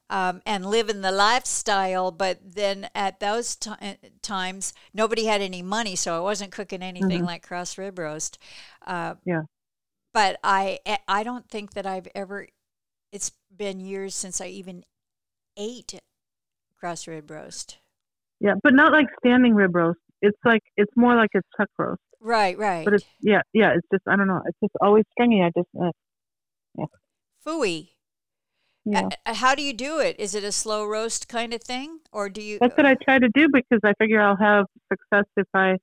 um, 0.08 0.40
and 0.46 0.64
live 0.64 0.88
in 0.88 1.02
the 1.02 1.12
lifestyle. 1.12 2.10
But 2.10 2.38
then 2.42 2.88
at 2.94 3.20
those 3.20 3.54
t- 3.54 3.70
times, 4.22 4.72
nobody 4.94 5.26
had 5.26 5.42
any 5.42 5.60
money, 5.60 5.94
so 5.94 6.16
I 6.16 6.20
wasn't 6.20 6.52
cooking 6.52 6.82
anything 6.82 7.18
mm-hmm. 7.18 7.26
like 7.26 7.46
cross 7.46 7.76
rib 7.76 7.98
roast. 7.98 8.38
Uh, 8.86 9.16
yeah. 9.26 9.42
But 10.14 10.40
I, 10.42 10.78
eh, 10.86 10.96
I 11.06 11.22
don't 11.22 11.46
think 11.50 11.74
that 11.74 11.86
I've 11.86 12.08
ever. 12.14 12.48
It's 13.12 13.32
been 13.54 13.78
years 13.78 14.14
since 14.14 14.40
I 14.40 14.46
even 14.46 14.84
ate 15.58 16.00
cross 16.80 17.06
rib 17.06 17.30
roast. 17.30 17.76
Yeah, 18.40 18.54
but 18.62 18.72
not 18.72 18.92
like 18.92 19.08
standing 19.18 19.54
rib 19.54 19.74
roast. 19.74 19.98
It's 20.22 20.38
like 20.46 20.62
it's 20.78 20.92
more 20.96 21.14
like 21.14 21.30
a 21.34 21.42
chuck 21.58 21.68
roast. 21.78 22.00
Right, 22.20 22.56
right. 22.58 22.84
But 22.84 22.94
it's 22.94 23.04
yeah, 23.20 23.42
yeah. 23.52 23.74
It's 23.76 23.86
just 23.92 24.02
I 24.08 24.16
don't 24.16 24.26
know. 24.26 24.42
It's 24.46 24.58
just 24.62 24.72
always 24.80 25.04
stringy. 25.12 25.42
I 25.42 25.50
just 25.56 25.68
uh, 25.80 25.90
yeah. 26.78 26.86
Fooey. 27.46 27.90
Yeah. 28.84 29.08
Uh, 29.26 29.34
how 29.34 29.54
do 29.54 29.62
you 29.62 29.72
do 29.72 29.98
it? 29.98 30.16
Is 30.18 30.34
it 30.34 30.44
a 30.44 30.52
slow 30.52 30.84
roast 30.86 31.28
kind 31.28 31.52
of 31.52 31.62
thing, 31.62 32.00
or 32.12 32.28
do 32.28 32.40
you? 32.40 32.58
That's 32.60 32.76
what 32.76 32.86
I 32.86 32.94
try 32.94 33.18
to 33.18 33.28
do 33.34 33.48
because 33.52 33.80
I 33.84 33.92
figure 33.98 34.20
I'll 34.20 34.36
have 34.36 34.66
success 34.92 35.24
if 35.36 35.46
I, 35.54 35.76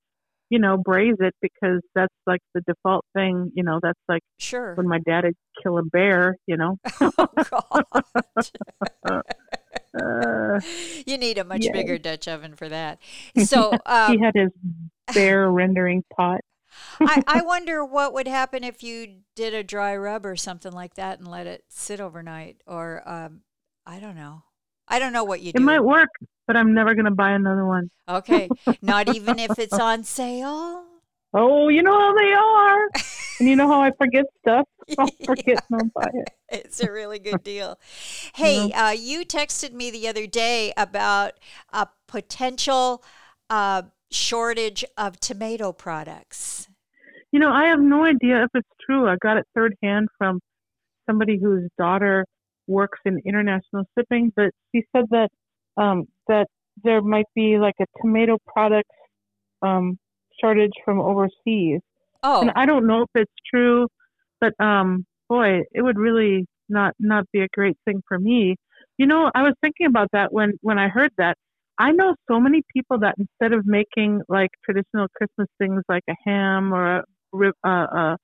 you 0.50 0.58
know, 0.58 0.78
braise 0.78 1.18
it 1.20 1.36
because 1.42 1.82
that's 1.96 2.14
like 2.26 2.40
the 2.54 2.62
default 2.62 3.06
thing. 3.14 3.52
You 3.56 3.64
know, 3.64 3.80
that's 3.82 4.00
like 4.08 4.22
sure 4.38 4.76
when 4.76 4.88
my 4.88 5.00
dad 5.00 5.26
would 5.26 5.36
kill 5.62 5.78
a 5.78 5.84
bear. 5.84 6.38
You 6.48 6.58
know. 6.58 6.78
oh 7.02 7.28
God. 7.50 9.22
Uh, 9.94 10.60
you 11.06 11.18
need 11.18 11.38
a 11.38 11.44
much 11.44 11.62
bigger 11.72 11.98
Dutch 11.98 12.28
oven 12.28 12.56
for 12.56 12.70
that. 12.70 13.00
So 13.46 13.74
um, 13.86 14.12
he 14.12 14.24
had 14.24 14.34
his 14.36 14.50
bear 15.14 15.52
rendering 15.52 16.04
pot. 16.16 16.42
I, 17.02 17.24
I 17.28 17.42
wonder 17.46 17.84
what 17.84 18.14
would 18.14 18.28
happen 18.28 18.64
if 18.64 18.84
you 18.84 19.22
did 19.36 19.54
a 19.54 19.64
dry 19.64 19.96
rub 19.96 20.26
or 20.26 20.36
something 20.36 20.72
like 20.72 20.96
that 20.96 21.20
and 21.20 21.28
let 21.28 21.48
it 21.48 21.64
sit 21.70 22.00
overnight, 22.00 22.58
or 22.68 23.02
um, 23.06 23.42
I 23.86 24.00
don't 24.00 24.16
know. 24.16 24.44
I 24.88 25.00
don't 25.00 25.14
know 25.14 25.24
what 25.24 25.42
you 25.42 25.54
do. 25.54 25.58
It 25.58 25.64
might 25.66 25.84
work, 25.84 26.10
but 26.46 26.58
I'm 26.58 26.74
never 26.74 26.94
going 26.94 27.06
to 27.06 27.12
buy 27.12 27.32
another 27.32 27.66
one. 27.66 27.90
Okay, 28.08 28.50
not 28.82 29.08
even 29.16 29.40
if 29.40 29.58
it's 29.58 29.74
on 29.74 30.04
sale. 30.04 30.86
Oh, 31.34 31.70
you 31.70 31.82
know 31.82 31.98
how 31.98 32.14
they 32.14 32.32
are. 32.32 32.90
and 33.40 33.50
you 33.50 33.56
know 33.56 33.68
how 33.68 33.82
I 33.82 33.92
forget 33.98 34.26
stuff? 34.42 34.68
I'll 35.00 35.08
forget 35.26 35.64
and 35.72 35.82
I'll 35.82 36.04
buy 36.04 36.10
it. 36.14 36.30
It's 36.50 36.80
a 36.80 36.92
really 36.92 37.18
good 37.18 37.42
deal. 37.44 37.80
Hey, 38.36 38.72
uh, 38.72 38.92
you 38.92 39.26
texted 39.26 39.74
me 39.74 39.90
the 39.90 40.08
other 40.08 40.28
day 40.28 40.74
about 40.78 41.34
a 41.72 41.88
potential 42.08 43.04
uh, 43.50 43.84
shortage 44.14 44.86
of 44.98 45.20
tomato 45.20 45.72
products. 45.72 46.68
You 47.32 47.40
know, 47.40 47.52
I 47.52 47.66
have 47.66 47.80
no 47.80 48.06
idea 48.06 48.44
if 48.44 48.50
it's 48.54 48.70
true. 48.86 49.08
I 49.08 49.16
got 49.22 49.38
it 49.38 49.46
third 49.56 49.76
hand 49.82 50.08
from 50.18 50.40
somebody 51.08 51.40
whose 51.42 51.70
daughter 51.78 52.26
works 52.68 53.00
in 53.06 53.20
international 53.26 53.84
shipping, 53.98 54.32
but 54.36 54.52
she 54.72 54.84
said 54.96 55.06
that 55.10 55.30
um, 55.78 56.06
that 56.28 56.48
there 56.84 57.02
might 57.02 57.26
be 57.36 57.58
like 57.58 57.76
a 57.82 57.86
tomato 58.02 58.38
product 58.46 58.90
um, 59.62 59.98
shortage 60.40 60.74
from 60.86 61.00
overseas. 61.00 61.82
Oh, 62.22 62.42
and 62.42 62.52
I 62.56 62.66
don't 62.66 62.88
know 62.88 63.02
if 63.02 63.10
it's 63.16 63.34
true, 63.54 63.88
but 64.40 64.54
um, 64.64 65.06
boy, 65.28 65.62
it 65.72 65.82
would 65.82 65.98
really 65.98 66.46
not 66.70 66.94
not 67.00 67.26
be 67.32 67.42
a 67.42 67.48
great 67.54 67.78
thing 67.86 68.02
for 68.08 68.20
me. 68.20 68.56
You 68.98 69.08
know, 69.08 69.32
I 69.34 69.42
was 69.42 69.54
thinking 69.62 69.88
about 69.88 70.10
that 70.14 70.32
when 70.32 70.54
when 70.62 70.78
I 70.78 70.88
heard 70.88 71.12
that. 71.18 71.38
I 71.78 71.92
know 71.92 72.16
so 72.30 72.40
many 72.40 72.62
people 72.72 73.00
that 73.00 73.16
instead 73.18 73.58
of 73.58 73.66
making 73.66 74.22
like 74.30 74.52
traditional 74.64 75.08
Christmas 75.16 75.48
things 75.58 75.82
like 75.90 76.04
a 76.10 76.16
ham 76.26 76.74
or 76.74 76.98
a 76.98 77.04
rib, 77.32 77.54
uh, 77.66 77.70
a 77.70 78.18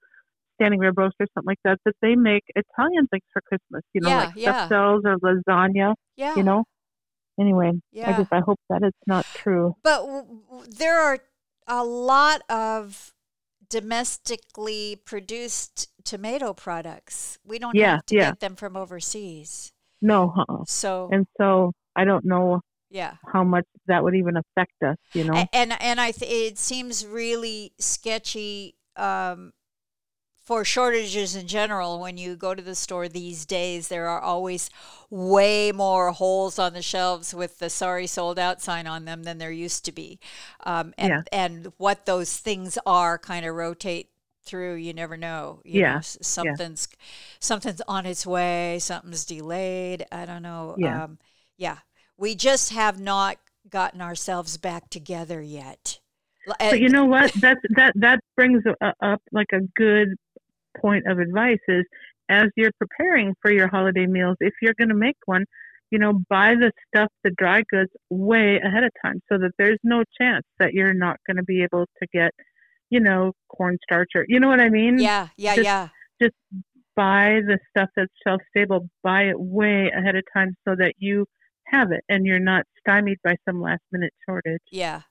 standing 0.55 0.79
rib 0.79 0.97
roast 0.97 1.15
or 1.19 1.27
something 1.33 1.47
like 1.47 1.59
that, 1.63 1.79
that 1.85 1.95
they 2.01 2.15
make 2.15 2.43
Italian 2.55 3.07
things 3.07 3.23
for 3.33 3.41
Christmas. 3.41 3.81
You 3.93 4.01
know, 4.01 4.09
Yeah, 4.09 4.17
like 4.17 4.35
yeah. 4.35 4.65
stuffed 4.65 5.05
or 5.05 5.17
lasagna. 5.17 5.95
Yeah. 6.15 6.35
You 6.35 6.43
know. 6.43 6.63
Anyway, 7.39 7.71
I 7.71 7.77
Yeah. 7.91 8.17
just 8.17 8.31
I 8.31 8.41
hope 8.45 8.59
that 8.69 8.83
it's 8.83 8.97
not 9.07 9.25
true. 9.35 9.75
But 9.81 10.01
w- 10.01 10.41
w- 10.49 10.65
there 10.69 10.99
are 10.99 11.19
a 11.67 11.83
lot 11.85 12.41
of 12.49 13.13
domestically 13.69 14.99
produced 15.05 15.89
tomato 16.03 16.53
products. 16.53 17.37
We 17.45 17.59
don't 17.59 17.75
Yeah, 17.75 17.91
have 17.93 18.05
to 18.07 18.15
yeah. 18.15 18.29
get 18.31 18.39
them 18.41 18.55
from 18.55 18.75
overseas. 18.75 19.71
No, 20.01 20.33
uh-uh. 20.37 20.63
So 20.65 21.09
and 21.11 21.25
so 21.37 21.71
I 21.95 22.03
don't 22.05 22.25
know 22.25 22.61
yeah. 22.89 23.15
how 23.25 23.43
much 23.43 23.65
that 23.87 24.03
would 24.03 24.15
even 24.15 24.37
affect 24.37 24.73
us. 24.83 24.97
You 25.13 25.23
know. 25.25 25.47
And 25.53 25.73
and 25.81 25.99
I 26.01 26.11
th- 26.11 26.51
it 26.51 26.57
seems 26.57 27.05
really 27.05 27.73
sketchy 27.79 28.75
um, 28.95 29.53
for 30.43 30.65
shortages 30.65 31.35
in 31.35 31.47
general. 31.47 31.99
When 31.99 32.17
you 32.17 32.35
go 32.35 32.55
to 32.55 32.61
the 32.61 32.75
store 32.75 33.07
these 33.07 33.45
days, 33.45 33.87
there 33.87 34.07
are 34.07 34.21
always 34.21 34.69
way 35.09 35.71
more 35.71 36.11
holes 36.11 36.59
on 36.59 36.73
the 36.73 36.81
shelves 36.81 37.33
with 37.33 37.59
the 37.59 37.69
"Sorry, 37.69 38.07
sold 38.07 38.39
out" 38.39 38.61
sign 38.61 38.87
on 38.87 39.05
them 39.05 39.23
than 39.23 39.37
there 39.37 39.51
used 39.51 39.85
to 39.85 39.91
be. 39.91 40.19
Um, 40.65 40.93
and 40.97 41.09
Yeah. 41.09 41.21
and 41.31 41.71
what 41.77 42.05
those 42.05 42.37
things 42.37 42.77
are 42.85 43.17
kind 43.17 43.45
of 43.45 43.55
rotate 43.55 44.09
through. 44.43 44.75
You 44.75 44.93
never 44.93 45.17
know. 45.17 45.61
You 45.65 45.81
Yeah, 45.81 45.95
know, 45.95 46.01
something's 46.01 46.87
something's 47.39 47.81
on 47.87 48.05
its 48.05 48.25
way. 48.25 48.79
Something's 48.79 49.25
delayed. 49.25 50.05
I 50.11 50.25
don't 50.25 50.41
know. 50.43 50.77
Yeah. 50.77 51.03
Um, 51.05 51.19
yeah. 51.57 51.79
We 52.19 52.35
just 52.35 52.73
have 52.73 52.99
not 52.99 53.37
gotten 53.69 54.01
ourselves 54.01 54.57
back 54.57 54.89
together 54.89 55.41
yet. 55.41 55.99
But 56.59 56.81
you 56.81 56.89
know 56.89 57.05
what? 57.05 57.31
That's 57.33 57.61
that 57.75 57.93
that 57.95 58.19
brings 58.35 58.63
uh, 58.81 58.91
up 59.01 59.21
like 59.31 59.47
a 59.53 59.61
good 59.75 60.15
point 60.81 61.07
of 61.07 61.19
advice 61.19 61.59
is 61.67 61.85
as 62.27 62.47
you're 62.57 62.71
preparing 62.77 63.35
for 63.41 63.51
your 63.51 63.69
holiday 63.69 64.05
meals, 64.05 64.35
if 64.41 64.53
you're 64.61 64.73
going 64.77 64.89
to 64.89 64.95
make 64.95 65.15
one, 65.25 65.45
you 65.91 65.97
know, 65.97 66.21
buy 66.29 66.55
the 66.55 66.71
stuff, 66.87 67.09
the 67.23 67.31
dry 67.37 67.63
goods, 67.69 67.89
way 68.09 68.59
ahead 68.63 68.83
of 68.83 68.91
time, 69.03 69.21
so 69.31 69.37
that 69.37 69.51
there's 69.57 69.79
no 69.83 70.03
chance 70.19 70.45
that 70.59 70.73
you're 70.73 70.93
not 70.93 71.17
going 71.25 71.37
to 71.37 71.43
be 71.43 71.63
able 71.63 71.85
to 72.01 72.07
get, 72.13 72.31
you 72.89 72.99
know, 72.99 73.31
cornstarch 73.47 74.09
or 74.15 74.25
you 74.27 74.39
know 74.41 74.49
what 74.49 74.59
I 74.59 74.69
mean. 74.69 74.99
yeah, 74.99 75.29
yeah, 75.37 75.55
just- 75.55 75.65
yeah. 75.65 75.87
Just 76.21 76.35
buy 76.97 77.39
the 77.47 77.57
stuff 77.69 77.87
that's 77.95 78.11
shelf 78.27 78.41
stable. 78.49 78.89
Buy 79.03 79.23
it 79.29 79.39
way 79.39 79.89
ahead 79.97 80.17
of 80.17 80.23
time 80.33 80.57
so 80.67 80.75
that 80.75 80.95
you 80.97 81.25
have 81.71 81.91
it 81.91 82.03
and 82.09 82.25
you're 82.25 82.39
not 82.39 82.65
stymied 82.79 83.19
by 83.23 83.35
some 83.45 83.61
last 83.61 83.81
minute 83.91 84.13
shortage. 84.25 84.61
Yeah. 84.71 85.01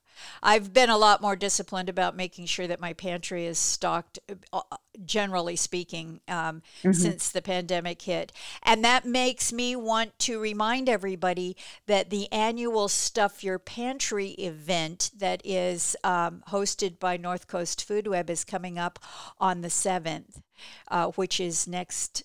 I've 0.42 0.72
been 0.72 0.90
a 0.90 0.98
lot 0.98 1.22
more 1.22 1.36
disciplined 1.36 1.88
about 1.88 2.16
making 2.16 2.46
sure 2.46 2.66
that 2.66 2.80
my 2.80 2.92
pantry 2.92 3.46
is 3.46 3.56
stocked, 3.56 4.18
uh, 4.52 4.62
generally 5.04 5.54
speaking, 5.54 6.20
um, 6.26 6.62
Mhm. 6.82 6.94
since 6.94 7.30
the 7.30 7.40
pandemic 7.40 8.02
hit. 8.02 8.32
And 8.64 8.84
that 8.84 9.04
makes 9.04 9.52
me 9.52 9.76
want 9.76 10.18
to 10.20 10.40
remind 10.40 10.88
everybody 10.88 11.56
that 11.86 12.10
the 12.10 12.30
annual 12.32 12.88
Stuff 12.88 13.44
Your 13.44 13.60
Pantry 13.60 14.30
event 14.30 15.12
that 15.16 15.40
is 15.44 15.96
um, 16.02 16.42
hosted 16.48 16.98
by 16.98 17.16
North 17.16 17.46
Coast 17.46 17.84
Food 17.84 18.08
Web 18.08 18.28
is 18.28 18.44
coming 18.44 18.76
up 18.76 18.98
on 19.38 19.60
the 19.60 19.70
7th, 19.70 20.42
uh, 20.88 21.12
which 21.12 21.38
is 21.38 21.68
next 21.68 22.24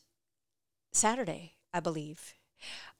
Saturday, 0.92 1.58
I 1.74 1.80
believe. 1.80 2.34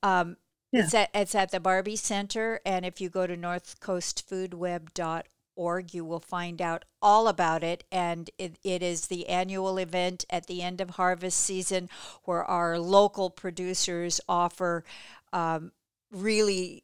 Um, 0.04 0.38
Yeah. 0.74 0.84
It's 0.84 0.94
at 0.94 1.10
it's 1.14 1.36
at 1.36 1.52
the 1.52 1.60
Barbey 1.60 1.98
Center, 1.98 2.60
and 2.66 2.86
if 2.86 3.00
you 3.00 3.10
go 3.10 3.28
to 3.28 3.38
northcoastfoodweb.org, 3.38 5.94
you 5.94 6.04
will 6.04 6.20
find 6.20 6.62
out 6.62 6.84
all 7.02 7.28
about 7.28 7.64
it. 7.64 7.84
And 7.92 8.30
it, 8.40 8.58
it 8.64 8.82
is 8.82 9.06
the 9.08 9.30
annual 9.30 9.78
event 9.78 10.26
at 10.32 10.48
the 10.48 10.64
end 10.64 10.82
of 10.82 10.92
harvest 10.92 11.40
season, 11.40 11.90
where 12.24 12.44
our 12.44 12.80
local 12.80 13.30
producers 13.30 14.20
offer 14.28 14.84
um, 15.32 15.72
really 16.12 16.84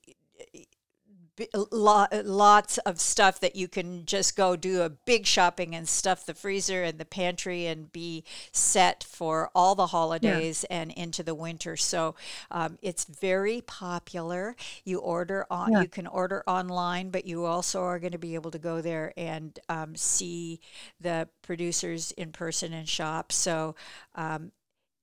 lots 1.71 2.78
of 2.80 2.99
stuff 2.99 3.39
that 3.39 3.56
you 3.56 3.67
can 3.67 4.06
just 4.06 4.36
go 4.36 4.56
do 4.56 4.82
a 4.82 4.89
big 4.89 5.25
shopping 5.25 5.75
and 5.75 5.88
stuff 5.88 6.25
the 6.25 6.34
freezer 6.34 6.84
and 6.84 6.97
the 6.97 7.06
pantry 7.06 7.65
and 7.67 7.91
be 7.91 8.23
set 8.52 9.04
for 9.04 9.49
all 9.56 9.75
the 9.75 9.88
holidays 9.88 10.63
and 10.69 10.91
into 10.91 11.23
the 11.23 11.36
winter. 11.36 11.78
So 11.78 12.15
um, 12.52 12.78
it's 12.82 13.06
very 13.06 13.62
popular. 13.62 14.56
You 14.84 14.99
order 14.99 15.45
on, 15.49 15.71
Yeah. 15.71 15.82
you 15.82 15.88
can 15.88 16.08
order 16.08 16.43
online, 16.47 17.10
but 17.10 17.25
you 17.25 17.45
also 17.45 17.82
are 17.84 17.99
going 17.99 18.12
to 18.13 18.17
be 18.17 18.36
able 18.36 18.52
to 18.52 18.60
go 18.60 18.82
there 18.82 19.13
and 19.17 19.58
um, 19.69 19.95
see 19.95 20.60
the 20.99 21.28
producers 21.41 22.12
in 22.12 22.32
person 22.32 22.73
and 22.73 22.88
shop. 22.88 23.32
So 23.32 23.75
um, 24.15 24.52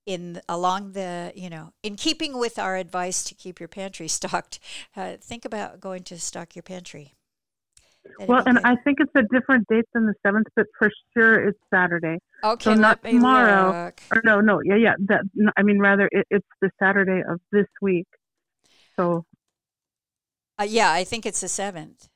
in 0.07 0.40
along 0.49 0.92
the 0.92 1.33
you 1.35 1.51
know 1.51 1.73
in 1.83 1.97
keeping 1.97 2.38
with 2.38 2.59
our 2.59 2.77
advice 2.77 3.25
to 3.25 3.35
keep 3.35 3.61
your 3.61 3.69
pantry 3.69 4.09
stocked 4.19 4.59
uh, 4.97 5.14
think 5.21 5.45
about 5.45 5.81
going 5.81 6.03
to 6.05 6.19
stock 6.19 6.55
your 6.55 6.62
pantry 6.62 7.14
That'd 8.19 8.29
Well, 8.29 8.42
and. 8.47 8.59
I 8.64 8.77
think 8.85 8.99
it's 9.01 9.12
a 9.14 9.23
different 9.23 9.66
date 9.69 9.85
than 9.95 10.07
the 10.07 10.14
seventh, 10.25 10.47
but 10.55 10.66
for 10.79 10.90
sure 11.16 11.49
it's 11.49 11.59
Saturday. 11.73 12.19
okay 12.45 12.75
so 12.75 12.75
not 12.75 12.99
tomorrow. 13.11 13.77
Or 14.12 14.23
no, 14.25 14.40
no, 14.40 14.61
yeah, 14.64 14.77
yeah. 14.77 14.95
That 15.09 15.23
no, 15.35 15.51
I 15.57 15.62
mean, 15.62 15.79
rather 15.81 16.09
it, 16.12 16.27
it's 16.31 16.47
the 16.61 16.71
Saturday 16.81 17.23
of 17.29 17.40
this 17.53 17.66
week. 17.83 18.07
So 18.99 19.25
Uh, 20.59 20.64
yeah 20.64 20.90
i 20.90 21.05
think 21.05 21.27
it's 21.27 21.40
the 21.40 21.49
seventh 21.49 22.09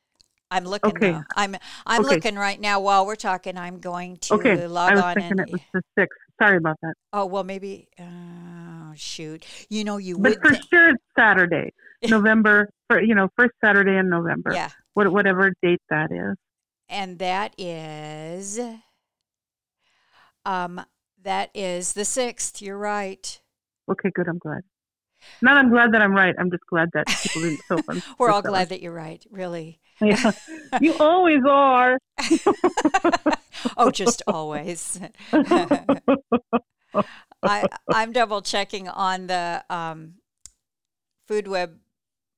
i'm 0.51 0.65
looking 0.65 0.95
Okay. 0.97 1.11
now 1.11 1.25
i'm 1.37 1.57
i'm 1.87 2.03
Okay. 2.03 2.05
looking 2.05 2.37
right 2.37 2.61
now 2.61 2.81
while 2.81 3.07
we're 3.07 3.17
talking 3.17 3.59
i'm 3.59 3.81
going 3.81 4.17
to 4.19 4.35
okay, 4.35 4.57
log 4.69 4.93
I 4.93 4.97
was 4.97 5.05
on 5.05 5.15
thinking 5.15 5.39
and 5.39 5.41
it 5.41 5.49
was 5.51 5.61
the 5.75 5.83
sixth. 5.99 6.20
Sorry 6.41 6.57
about 6.57 6.77
that. 6.83 6.95
oh 7.13 7.27
well 7.27 7.45
maybe 7.45 7.89
oh 8.01 8.93
shoot 8.97 9.45
you 9.69 9.85
know 9.85 9.99
you 9.99 10.17
But 10.19 10.39
would 10.43 10.47
for 10.47 10.55
sure 10.73 10.89
it's 10.91 11.03
Saturday, 11.19 11.73
November. 12.09 12.71
For 12.89 13.01
you 13.01 13.15
know, 13.15 13.29
first 13.37 13.53
Saturday 13.63 13.97
in 13.97 14.09
November. 14.09 14.53
yeah 14.55 14.71
What 14.95 15.13
whatever 15.13 15.53
date 15.63 15.83
that 15.91 16.11
is. 16.11 16.37
and 16.89 17.19
that 17.19 17.55
is 17.59 18.59
um 20.45 20.81
that 21.23 21.51
is 21.55 21.93
the 21.93 22.05
sixth 22.05 22.63
you're 22.63 22.79
right 22.79 23.41
Okay, 23.91 24.11
good. 24.15 24.29
I'm 24.29 24.39
glad. 24.39 24.63
Not 25.43 25.57
I'm 25.59 25.69
glad 25.69 25.93
that 25.93 26.01
I'm 26.01 26.13
right. 26.15 26.35
I'm 26.39 26.49
just 26.51 26.63
glad 26.71 26.91
that 26.95 27.09
people 27.09 27.43
didn't 27.43 27.61
show 27.67 27.79
we're 28.19 28.31
all 28.31 28.41
glad 28.41 28.69
that 28.69 28.81
you're 28.81 28.93
right 28.95 29.25
really 29.31 29.81
Yeah. 30.01 30.33
you 30.81 30.95
always 30.99 31.43
are. 31.49 31.99
oh 33.77 33.91
just 33.91 34.23
always 34.27 34.99
I, 37.43 37.67
I'm 37.93 38.13
double 38.13 38.43
checking 38.43 38.89
on 38.89 39.27
the 39.27 39.65
um, 39.71 40.15
food 41.27 41.49
web 41.49 41.79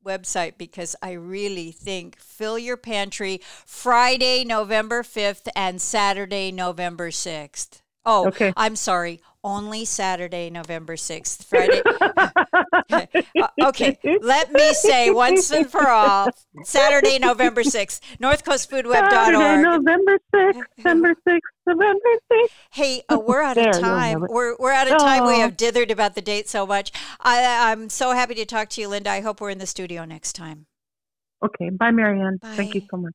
website 0.05 0.59
because 0.59 0.97
I 1.03 1.13
really 1.13 1.71
think 1.73 2.19
fill 2.19 2.59
your 2.59 2.77
pantry 2.77 3.41
Friday, 3.67 4.45
November 4.45 5.03
5th 5.03 5.49
and 5.55 5.81
Saturday, 5.81 6.51
November 6.53 7.11
6th. 7.11 7.81
Oh, 8.05 8.27
Okay. 8.29 8.53
I'm 8.57 8.77
sorry. 8.77 9.21
Only 9.45 9.85
Saturday, 9.85 10.51
November 10.51 10.95
6th. 10.97 11.45
Friday. 11.45 11.83
Okay, 13.63 13.99
let 14.21 14.53
me 14.53 14.73
say 14.75 15.11
once 15.11 15.51
and 15.51 15.71
for 15.71 15.89
all 15.89 16.29
Saturday, 16.65 17.19
November 17.19 17.63
6th, 17.63 18.01
Saturday, 18.01 18.17
northcoastfoodweb.org. 18.21 19.63
November 19.63 20.19
6th, 20.35 20.63
November 20.79 21.15
6th, 21.27 21.39
November 21.67 22.09
6th. 22.33 22.47
Hey, 22.73 23.03
uh, 23.09 23.19
we're 23.19 23.43
out 23.43 23.57
of 23.59 23.81
time. 23.81 24.21
We're 24.29 24.57
we're 24.59 24.73
out 24.73 24.91
of 24.91 24.99
time. 24.99 25.25
We 25.27 25.35
Oh. 25.35 25.41
have 25.41 25.57
dithered 25.57 25.91
about 25.91 26.15
the 26.15 26.23
date 26.23 26.49
so 26.49 26.67
much. 26.67 26.93
I 27.21 27.71
I'm 27.73 27.89
so 27.89 28.13
happy 28.13 28.35
to 28.37 28.45
talk 28.45 28.69
to 28.71 28.81
you, 28.81 28.89
Linda. 28.89 29.11
I 29.11 29.21
hope 29.21 29.41
we're 29.41 29.51
in 29.51 29.59
the 29.59 29.67
studio 29.67 30.05
next 30.05 30.35
time. 30.35 30.67
Okay, 31.45 31.71
bye, 31.71 31.91
Marianne. 31.91 32.37
Bye. 32.41 32.55
Thank 32.57 32.75
you 32.75 32.83
so 32.91 32.97
much. 32.99 33.15